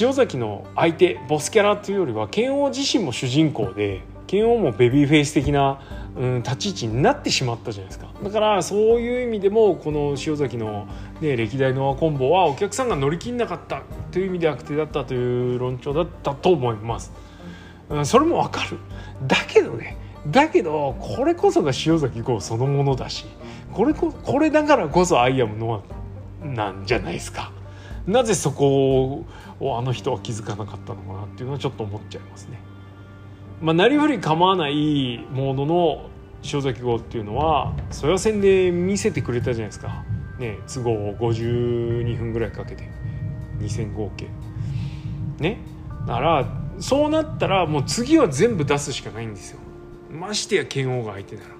[0.00, 5.80] 塩崎の相手ボスキャラというよりは剣王自身も主人公で剣王もベビーフェイス的な、
[6.16, 8.06] うん、立ち位置になってしまったじゃないですか。
[8.22, 10.86] だからそういう意味でもこの塩崎の、
[11.20, 17.12] ね、歴代のコンボはお客さんが乗り切んなかったという意味で悪手だったという論調だったと思います、
[17.90, 18.78] うん、それもわかる。
[19.26, 19.96] だけどね
[20.28, 23.26] だけどこれこそが塩崎号そのものだし
[23.72, 25.82] これここれだからこそアイアムノ
[26.44, 27.50] アなんじゃないですか。
[28.06, 29.24] なぜそこ
[29.60, 32.60] をあの人は気づかなかったのかなっていうのはちょっと思っちゃいますね。
[33.60, 36.10] まあ、なりふり構わないモードの
[36.52, 40.04] 塩崎号っていうのは曽谷線で見せてくれたじゃないですか、
[40.40, 42.90] ね、都合52分ぐらいかけて。
[43.60, 44.28] 2000合計。
[45.38, 45.58] ね。
[46.06, 49.60] だからそうなったらもう次は全部出すしかないんですよ。
[50.10, 51.54] ましてや剣王が相手なら、うん、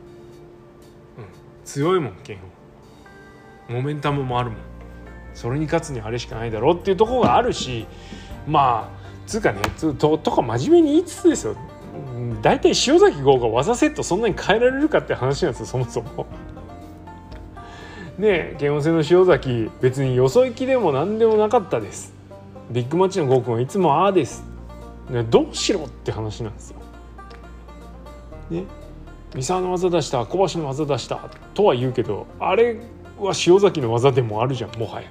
[1.65, 2.39] 強いもん剣
[3.69, 4.59] 王モメンタムもあるもん。
[5.35, 7.87] それに勝つにはあれしかないだろうっていうところがあるし
[8.47, 9.61] まあつうかね
[9.99, 11.57] ととか真面目に言いつつですよ。
[12.43, 16.27] 大体塩崎豪が技セットそんなに変えられるかって話なんですよそもそも。
[18.19, 22.13] ね剣王戦の塩崎別によそ行きでも何でもなかったです。
[22.71, 24.45] ビッグマッチの豪君はいつもああです、
[25.11, 26.81] ね、どうしろって話なんですよ。
[28.51, 28.65] ね
[29.35, 32.77] 三沢の技出した小橋の技出したとは言うけどあれ
[33.19, 35.09] は塩崎の技でもあるじゃんもはや。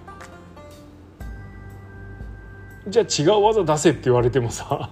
[2.92, 4.92] じゃあ違う技出せって言われてもさ。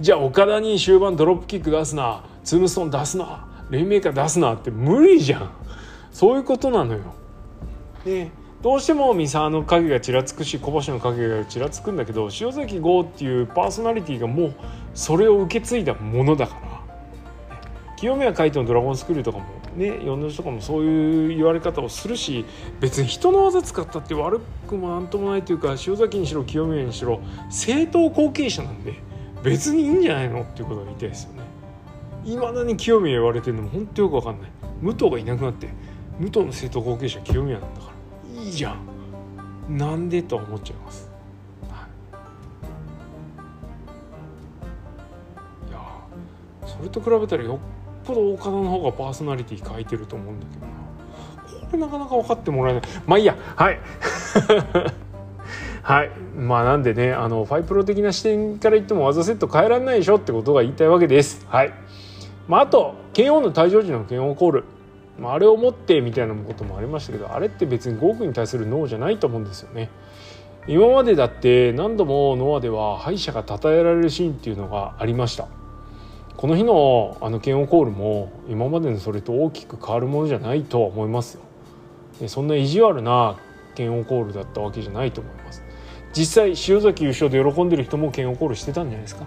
[0.00, 2.24] じゃあ岡田に終盤ドロップキック出すな。
[2.42, 3.46] ツームストーン出すな。
[3.70, 5.50] レインメーカー出すなって無理じゃん。
[6.12, 7.00] そういうことなのよ。
[8.04, 8.30] で
[8.62, 14.54] どうしても三沢の影がちらつくし小橋の影がちらつくんだけど塩崎豪っていうパーソナリティがもう
[14.94, 16.74] それを受け継いだものだから。
[17.96, 19.44] 清宮海斗の「ドラゴンスクール」とかも
[19.76, 22.44] ね呼んでる人とかもそういう言われ方をするし
[22.80, 28.94] 別に人の技使ったって悪くもなんともないというか塩崎にしろ清宮にしろ正当後継者なんで
[29.42, 31.42] 別にいいんじゃないのっていうことが言いたいですよね。
[32.24, 34.50] いまだに清宮言われてるのも本当よく分かんない。
[34.80, 35.68] 武藤がいなくなって
[36.18, 37.92] 武藤の正当後継者清宮なんだか
[38.36, 38.94] らいいじゃん。
[39.68, 41.10] なんでとは思っちゃいます、
[46.66, 47.58] それと比べたらよっ
[48.04, 50.72] ぽど岡田の方がパーソナリティ書いてると思うんだけどな。
[51.66, 52.82] これなかなか分かってもらえない。
[53.06, 53.36] まあいいや。
[53.56, 53.80] はい。
[55.82, 56.10] はい。
[56.36, 61.46] まあなんでねあのファイプロ的な視点から言っても技セット変えられないでしょってことが言いたいわけです。
[61.48, 61.72] はい。
[62.48, 64.64] まああと剣王の退場時の剣王コール。
[65.18, 69.88] まあ、あれを持ってみたいなこともありましたけどあれって別に5億に対するノーじゃないと思うんですよね。
[70.66, 75.46] 今までだって何度もノアでは敗者が称えられるシーンっていうのがありました。
[76.36, 81.38] この日のあの剣王コールも今までのそれと大きく変わるものじゃないとは思います
[82.20, 82.28] よ。
[82.28, 83.36] そんな意地悪な
[83.74, 85.62] 剣王コールだったわけじゃないと思います。
[86.12, 89.26] 実際塩崎優勝で喜んでる人も剣王コールしてたんじゃないですか。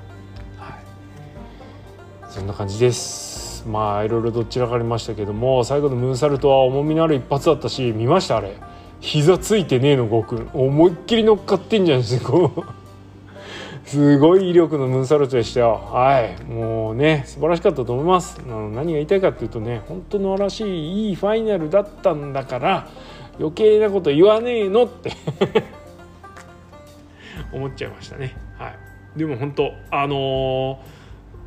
[0.57, 2.31] はい。
[2.31, 3.65] そんな感じです。
[3.67, 8.55] まあいろいろどちらかりましたけども最後のムーンサルトは重みのある一発だったし見ましたあれ。
[8.99, 10.45] 膝ついてねえの悟空。
[10.53, 12.65] 思いっきり乗っかってんじゃんすご
[13.87, 15.75] すごい威力のムーンサルトでしたよ。
[15.75, 16.43] はい。
[16.43, 18.37] もうね素晴らしかったと思います。
[18.45, 22.89] あの何が言いたいかっていうとね本当のらしいいいファイナルだったんだから
[23.39, 25.13] 余計なこと言わねえのって
[27.53, 28.35] 思っちゃいましたね。
[28.57, 29.19] はい。
[29.19, 30.77] でも本当あのー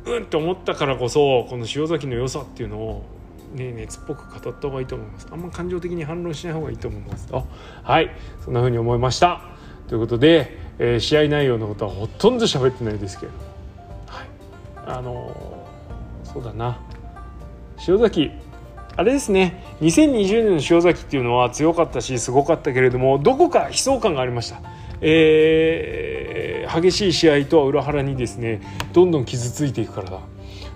[0.03, 3.05] うんって思ったからこそこの塩崎の良さっていうのを
[3.53, 5.27] ね熱っぽく語った方がいいと思います。
[5.31, 7.27] あんま感情的に反論しない方がいいと思います。
[7.27, 7.45] と
[7.83, 8.09] はい。
[8.43, 9.41] そんな風に思いました。
[9.87, 13.31] ということで、えー、試合内容のことはほとんど喋ってないですけど。
[14.07, 14.27] はい。
[14.87, 16.79] あのー、そうだな。
[17.87, 18.31] 塩崎。
[18.95, 19.63] あれですね。
[19.81, 24.61] 2020年の塩崎っていうのは強かったしすごかったけれどもどこか悲壮感がありました。
[25.01, 28.61] えー、激しい試合とは裏腹にですね
[28.93, 30.19] どんどん傷ついていくからだ。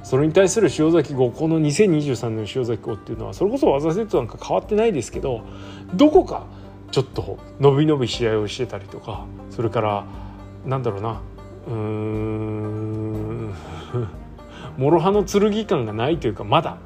[0.06, 5.42] それに対する塩崎号この2023年の塩崎号っていうのはそれこそ技セットなんか変わってないですけど
[5.96, 6.46] どこか
[6.96, 10.06] ちょっと伸び伸び試合をしてたりとかそれから
[10.66, 11.22] なんだろうな
[11.68, 13.54] うーん
[14.80, 16.78] 諸刃の剣感がないというかまだ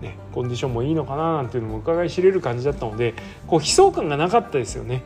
[0.00, 3.14] ね、コンディションもいいのかななんていうのも伺い知れる感じだったので
[3.48, 5.02] こう悲壮感がなかったですよね。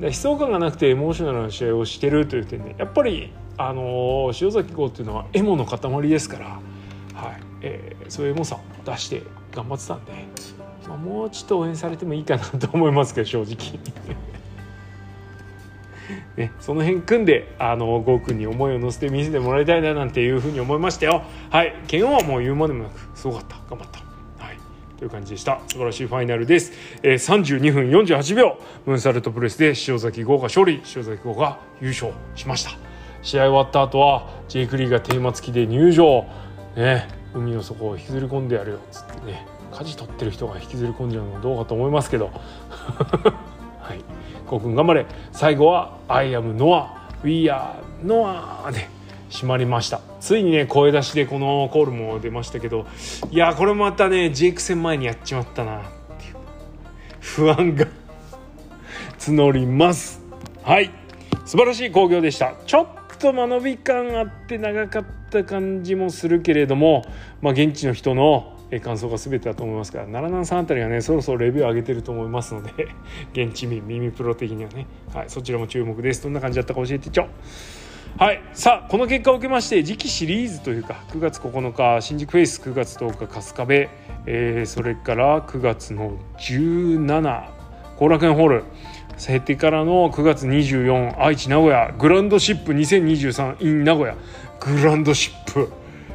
[0.00, 10.12] 悲壮感がなくてエモーショナルな試合をしてるという点でやっぱり、あの塩崎豪っていうのはエモの塊ですから、はいえー、そういうエモさを出して頑張ってたんで、
[10.90, 13.56] まあ、もうちょっと応援されてもいいかなと思いますけど正直。
[16.36, 21.22] ね、その辺組んであのゴーくんに思いを乗せて見せてもらいたいななんていうふうに思いましたよ。
[21.50, 21.72] はい。
[21.86, 23.56] 剣王はもう言うまでもなくすごかった。
[23.70, 24.00] 頑張った。
[24.98, 25.60] という感じでした。
[25.68, 30.82] 素晴らしいファイナルです、えー、32分48秒ムーンサルトプレスで塩崎豪が勝利。
[30.94, 32.72] 塩崎豪が優勝しました。
[33.22, 36.26] 試合終わった後はジェイク・リーがテーマ付きで入場。
[36.76, 38.76] ね海の底を引きずり込んでやるよ。
[38.76, 39.49] っつってね。
[39.70, 42.30] 舵取ってる人が引きずり込んじゃうのはどうかと思いますけど。
[43.80, 44.00] はい。
[44.46, 45.06] コウ君頑張れ。
[45.32, 46.86] 最後は「I am Noah.
[47.22, 48.88] We are Noah」で
[49.30, 50.00] 閉まりました。
[50.20, 52.86] ついにね声出しでこのコールも出ましたけど。
[53.30, 55.78] いやこれまたねジェイク戦前にやっちまったな。
[55.78, 55.82] っ
[56.18, 56.36] ていう。
[57.20, 57.86] 不安が。
[59.18, 60.22] 募ります。
[60.62, 60.90] はい。
[61.44, 62.54] 素晴らしい興行でした。
[62.66, 62.86] ちょっ
[63.18, 67.04] と間延び感あって長かった感じもするけれども、
[67.42, 72.88] まあ、現地の人の感想が全てだと思いますから奈良南さんあたりはねそろそろレビュー上げてると思いますので
[73.34, 76.22] 現地民耳プロ的にはね、はい、そちらも注目です。
[76.22, 77.26] どんな感じだったか教えてちょ。
[78.18, 83.88] はいさあこの結果を受けまして次期シリーズというか9月9日新宿フェイス9月10日春日部、
[84.26, 87.60] えー、それから9月の17
[88.00, 88.64] 後楽園ホール。
[89.18, 94.16] 経てからの9月24愛知名古屋グランドシップ 2023in 名古屋。
[94.58, 95.70] グランドシップ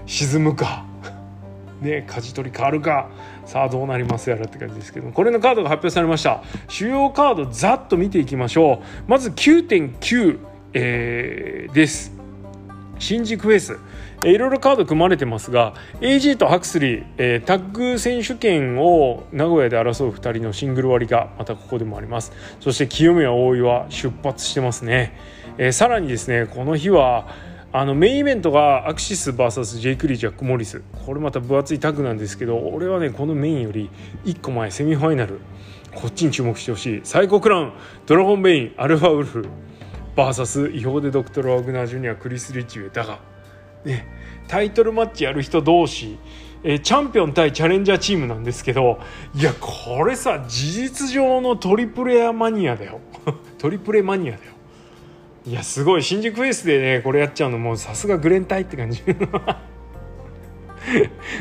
[0.07, 0.83] 沈むか。
[1.81, 3.09] ね舵取り変わるか
[3.45, 6.43] さあどうなりますやらって感じですけどこれのカードが発表されました。
[6.67, 9.09] 主要カードざっと見ていきましょう。
[9.09, 10.39] まず9.9、
[10.73, 12.13] えー、です。
[12.99, 13.77] 新宿フェイス。
[14.23, 22.31] えいろいろカード組まれてますが AG とハクスリー、えー、タッグ選手権を名古屋で争う2人のシングル割がまたここでもあります。
[22.59, 25.13] そして清宮大井は出発してますね、
[25.57, 27.27] えー、さらにですねこの日は
[27.77, 30.81] あのメインイベントがアクシス VS ジェイク・リージャック・モリス。
[31.05, 33.89] これまた分厚いタッグなんですけど俺はねこのメインより
[34.23, 35.41] 1個前セミファイナル。
[35.93, 37.01] こっちに注目してほしい。
[37.03, 37.73] 最高クラウン。
[38.05, 39.49] ドラゴンベインアルファウルフ。
[40.15, 43.19] VS 違法でドクトル・ワグナー・ジュニアクリス・リッチウェイだが、
[43.83, 44.07] ね、
[44.47, 46.17] タイトルマッチやる人同士。
[46.63, 48.99] えチャンピオン対チャレンジャーチームなんですけど
[49.35, 53.01] いやこれさ事実上のトリプルエアマニアだよ。
[53.59, 54.54] トリプルエマニアだよ。
[55.47, 56.03] いやすごい。
[56.03, 59.03] 新宿フェスでねこれやっちゃうのもうさすがグレンタイって感じ。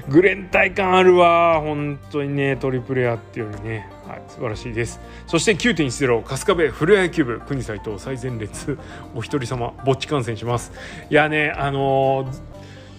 [0.09, 1.61] グレンタイ感あるわ。
[1.61, 5.00] 本当にねトリプルアっていうよりね、はい、素晴らしいです。
[5.26, 8.78] そして9.10春日部古谷野球部国斎藤最前列。
[9.14, 10.72] お一人様ぼっち観戦します。
[11.09, 12.30] いやねあの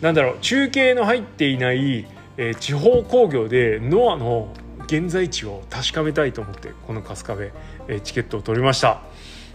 [0.01, 4.51] ー、なんだろう中継の入っていない、えー、地方工業でノアの
[4.85, 7.51] 現在地を確かめたいと思ってこの春日部、
[7.87, 9.01] えー、チケットを取りました。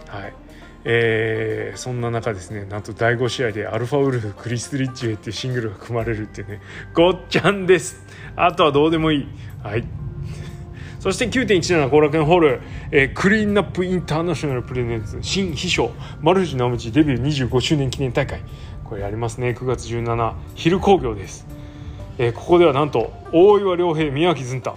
[0.07, 0.40] はい。
[0.83, 6.61] えー、そんな中ですねなんと第5試合でアルファウルフクリス・リッチウェイっていうシングルが組まれるっていうね
[6.93, 8.03] ごっちゃんです。
[8.35, 9.27] あとはどうでもいい。
[9.63, 9.83] はい。
[10.99, 12.61] そして9.17後楽園ホール、
[12.91, 15.17] えー、クリーンナップインターナショナルプレゼンツ。
[15.21, 18.41] 新秘書丸藤直道デビュー25周年記念大会。
[18.83, 19.49] これやりますね。
[19.49, 21.47] 9月17昼工業です、
[22.17, 24.75] えー、ここではなんと大岩良平宮脇ずんた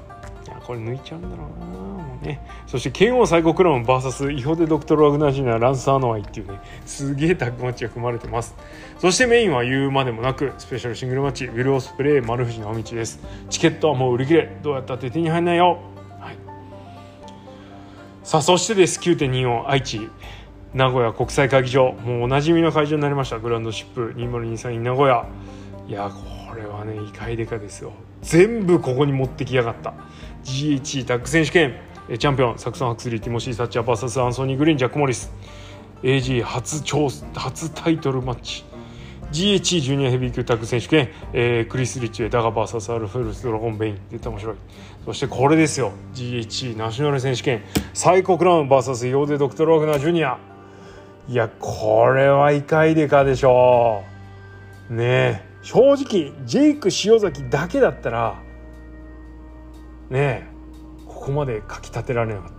[0.64, 1.63] これ抜いちゃうんだろうな。
[2.24, 8.56] ね、そして剣王最高クラウン VS イホデドクトル・ワグナジュニアランス・アノアイっていうねすげえタッグマッチが組まれてます。
[8.98, 13.20] そしてメインは言うまでもなくスペシャルシングルマッチウィル・オスプレイ丸藤直道です。
[13.50, 14.56] チケットはもう売り切れ。
[14.62, 15.78] どうやったって手に入んないよ、
[16.20, 16.36] はい、
[18.22, 18.98] さあそしてです。
[19.00, 20.08] 9.24愛知
[20.72, 21.92] 名古屋国際会議場。
[21.92, 23.38] もうおなじみの会場になりました。
[23.38, 25.26] グランドシップ2023名古屋。
[25.86, 27.92] いやこれはね異界でかですよ。
[28.22, 29.92] 全部ここに持ってきやがった。
[30.44, 31.74] GHE タッグ選手権。
[32.06, 35.32] チャンピオンサクソン・ハクスリーティモシー・サッチャー VS アンソニー・グリーンジャック・モリス。
[36.02, 38.62] AG 初超初タイトルマッチ。
[39.32, 43.98] GH ジュニアヘビー級タッグ選手権、えー、クリス・リッチウェイダガ VS アルフェルス・ドラゴン・ベイン。
[44.10, 44.56] 絶対面白い。
[45.06, 45.92] そしてこれですよ。
[46.12, 47.62] GH ナショナル選手権。
[47.94, 50.38] 最高クラウン VS ヨーデ・ドクトル・ワグナー・ジュニア。
[51.26, 54.04] いやこれは異界でかでしょ
[54.90, 54.94] う。
[54.94, 55.42] ねえ。
[55.62, 58.42] 正直ジェイク塩崎だけだったら
[60.10, 60.53] ねえ。
[61.24, 62.52] ここまでかきたてられなかっ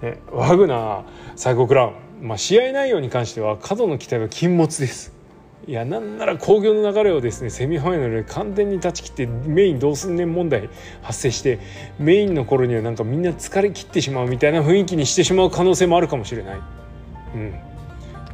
[0.00, 0.06] た。
[0.06, 1.02] ね、ワグナー
[1.36, 1.90] 最高クラウ
[2.22, 5.12] ン、まあ、試合内容に関しては過度の期待は禁物です。
[5.66, 10.70] いやなんなら興行の流れをですねセミファイナルで完全に断ち切ってメインどうすんねん問題
[11.02, 11.58] 発生して
[11.98, 16.60] メインの頃にはなんかみんな疲れ切ってしまうみたいな雰囲気にしてしまう可能性もあるかもしれない。
[17.34, 17.54] うん、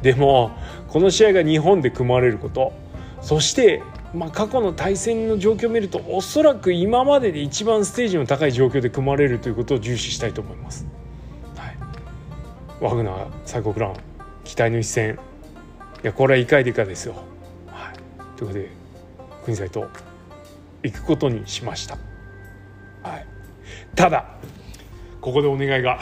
[0.03, 0.51] でも
[0.87, 2.71] この試合が日本で組まれること
[3.21, 3.83] そして
[4.15, 10.87] まあ、過去の対戦の状況を見るとおそらく今までで一番ステージの高い状況で組まれるということを重視したいと思います。
[11.55, 11.77] はい、
[12.81, 13.95] ワグナー最高クラン
[14.43, 15.19] 期待の一戦
[16.03, 17.15] いやこれは異界でかですよ。
[17.67, 18.69] はい、ということで
[19.43, 19.89] 国際と
[20.83, 21.97] 行くことにしました。
[23.03, 23.27] はい、
[23.95, 24.25] ただ
[25.21, 25.99] ここでお願いが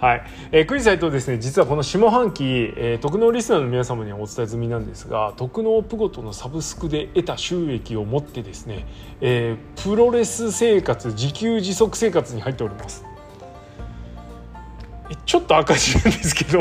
[0.00, 8.86] はい、えー、クイズサイトですね実はこの下半期、えー、特納リスナーの皆様にはお伝え済みなんですが特納プゴトのサブスクで得た収益を持ってですね、
[9.20, 13.04] えー、プロレス生活自給自足生活に入っております。
[15.26, 16.60] ちょっと赤字なんですけど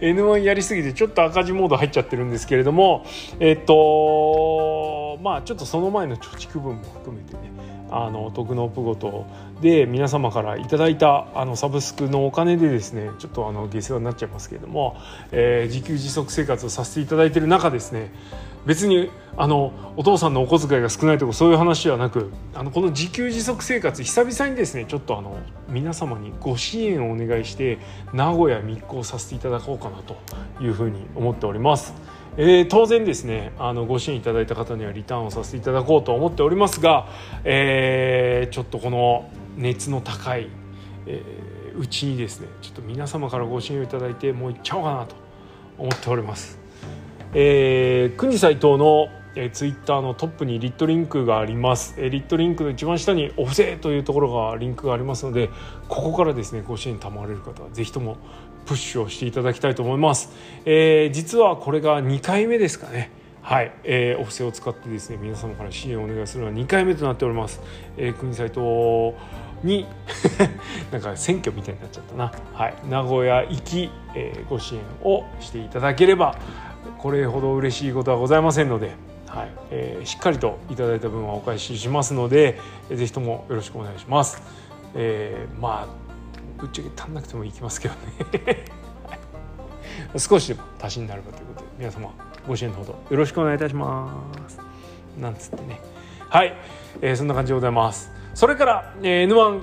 [0.00, 3.04] N1 やりすぎてちょっと赤字モード入っちゃってるんですけれども
[3.38, 7.52] えっ、とまあちょっとその前の貯蓄分も含めてね
[7.90, 9.26] あの徳のプごと
[9.64, 14.98] で皆様からいただいたあのサブスクのお金でですねちょっとあの下世話になっちゃいますけれども、
[15.32, 18.12] えー、自給自足生活をさせていただいている中ですね
[18.66, 25.38] 別にあのお父さんのお小遣いが少ないとかそういう話ではなくあのこの自給自足生活久々にですねちょっとあの
[25.70, 27.78] 皆様にご支援をお願いして
[28.12, 30.18] 名古屋密航させていただこうかなと
[30.62, 31.94] いうふうに思っております。
[32.36, 37.08] えー、当然ですねあのご支援いただいた方にはリターンをさせていただこうと思っておりますが、
[37.44, 40.48] えー、ちょっとこの熱の高い、
[41.06, 45.14] えー、うちにですねちょっと皆様からご支援をいただいてもう行っちゃおうかなと
[45.78, 46.58] 思っております。
[47.32, 55.50] えー、国斎藤のえー、ツイッターのトップにリットリンクがあります、えー、リットリンクの一番下にお布施というところがリンクがありますので
[55.88, 58.16] ここからですねご支援賜れる方はぜひとも
[58.64, 60.30] プッシュをしていただきたいと思います、
[60.64, 63.23] えー、実はこれが2回目ですかね。
[63.44, 67.60] はい、えー、お布施を使ってですね皆様から支援をお願いするのは2回目となっております、
[67.98, 69.14] えー、国サイト
[69.62, 69.86] に
[70.90, 76.38] なんか選挙みたいになっちゃったな、はい、名古屋行き、えー、ご支援をしていただければ
[76.96, 78.92] これほど嬉しいことはございませんので、
[79.26, 79.48] はい。
[79.70, 84.42] えー、しっかりといただいた分はお返ししますので、えー、ぜひともよろしくお願いします。
[84.94, 88.64] えー、まあぶっちゃけ足んなくてもいきますけどね。
[90.16, 92.10] 少しでも足しになるかということで皆様
[92.46, 92.92] ご支援のほど。
[93.10, 94.60] よろしくお願いいたします。
[95.20, 95.80] なんつってね。
[96.28, 96.56] はい、
[97.00, 98.10] えー、そんな感じでございます。
[98.34, 99.62] それから、えー、N1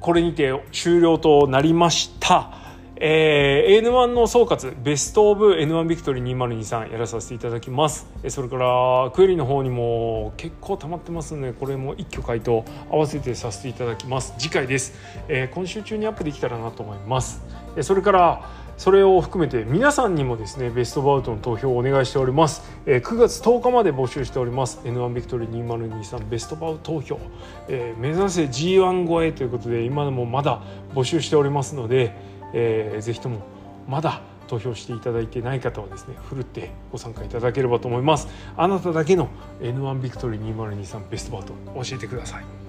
[0.00, 2.58] これにて終了となりました。
[3.00, 8.08] えー、N1 の総括ベストオブ N1 ビクトリー2023やらさせていただきます。
[8.28, 14.34] それからクエリの方にも結構溜まってますのでこれも一挙回答合わせてさせていただきます。
[14.36, 14.94] 次回です、
[15.28, 17.40] えー、今週中にアップできたらなと思います。
[17.82, 24.80] それからそれを含めて皆さんにもですねベストバウトの投票をお願いしております、えー、9月10日まで募集しております。
[24.84, 27.20] N1 ビクトリー2023ベストバウト投票、
[27.68, 30.62] えー、目指せ G1 超えということで今でもまだ
[30.94, 32.14] 募集しておりますので
[32.52, 33.42] えー、ぜひとも
[33.86, 38.28] まだ投票していただいてない方はですねふるってご参加いただければと思います。
[38.56, 39.28] あなただけの
[39.60, 42.67] N1 ビクトリー2023ベストバート教えてください。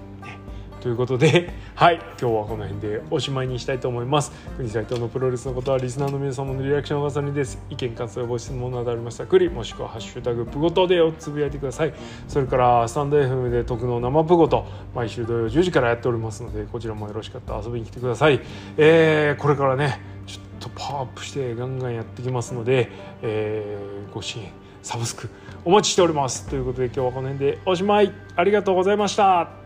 [0.80, 4.32] ということで、 はい、今日はこの辺でおしまいにしたいと思います。
[4.58, 7.62] 国斎藤のプロレスのことはリスナーの皆様のリアクションを重ねです。
[7.70, 11.94] 意見、感想やご質問などありましたら、クリ、もしくはハッシュタグプゴトでおつぶやいてください。
[12.28, 14.66] それから、スタンド FM で徳の生プゴト、
[14.96, 18.40] 毎週土曜10時からやっておりますので、こちらもよろしかったら遊びに来てください。
[18.78, 22.90] えー、これからね、ちょっとパワーアップしてガンガンやってきますので、
[23.22, 24.46] えー、ご支援、
[24.82, 25.30] サブスク
[25.66, 26.48] お待ちしております。
[26.48, 28.14] ということで今日はこの辺でおしまい。
[28.36, 29.59] ありがとうございました。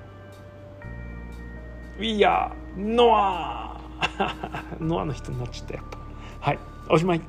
[2.04, 3.78] We are Noah!
[4.82, 5.98] ノアの人になっちゃったやっぱ。
[6.42, 6.60] はい。
[6.90, 7.22] おしまい。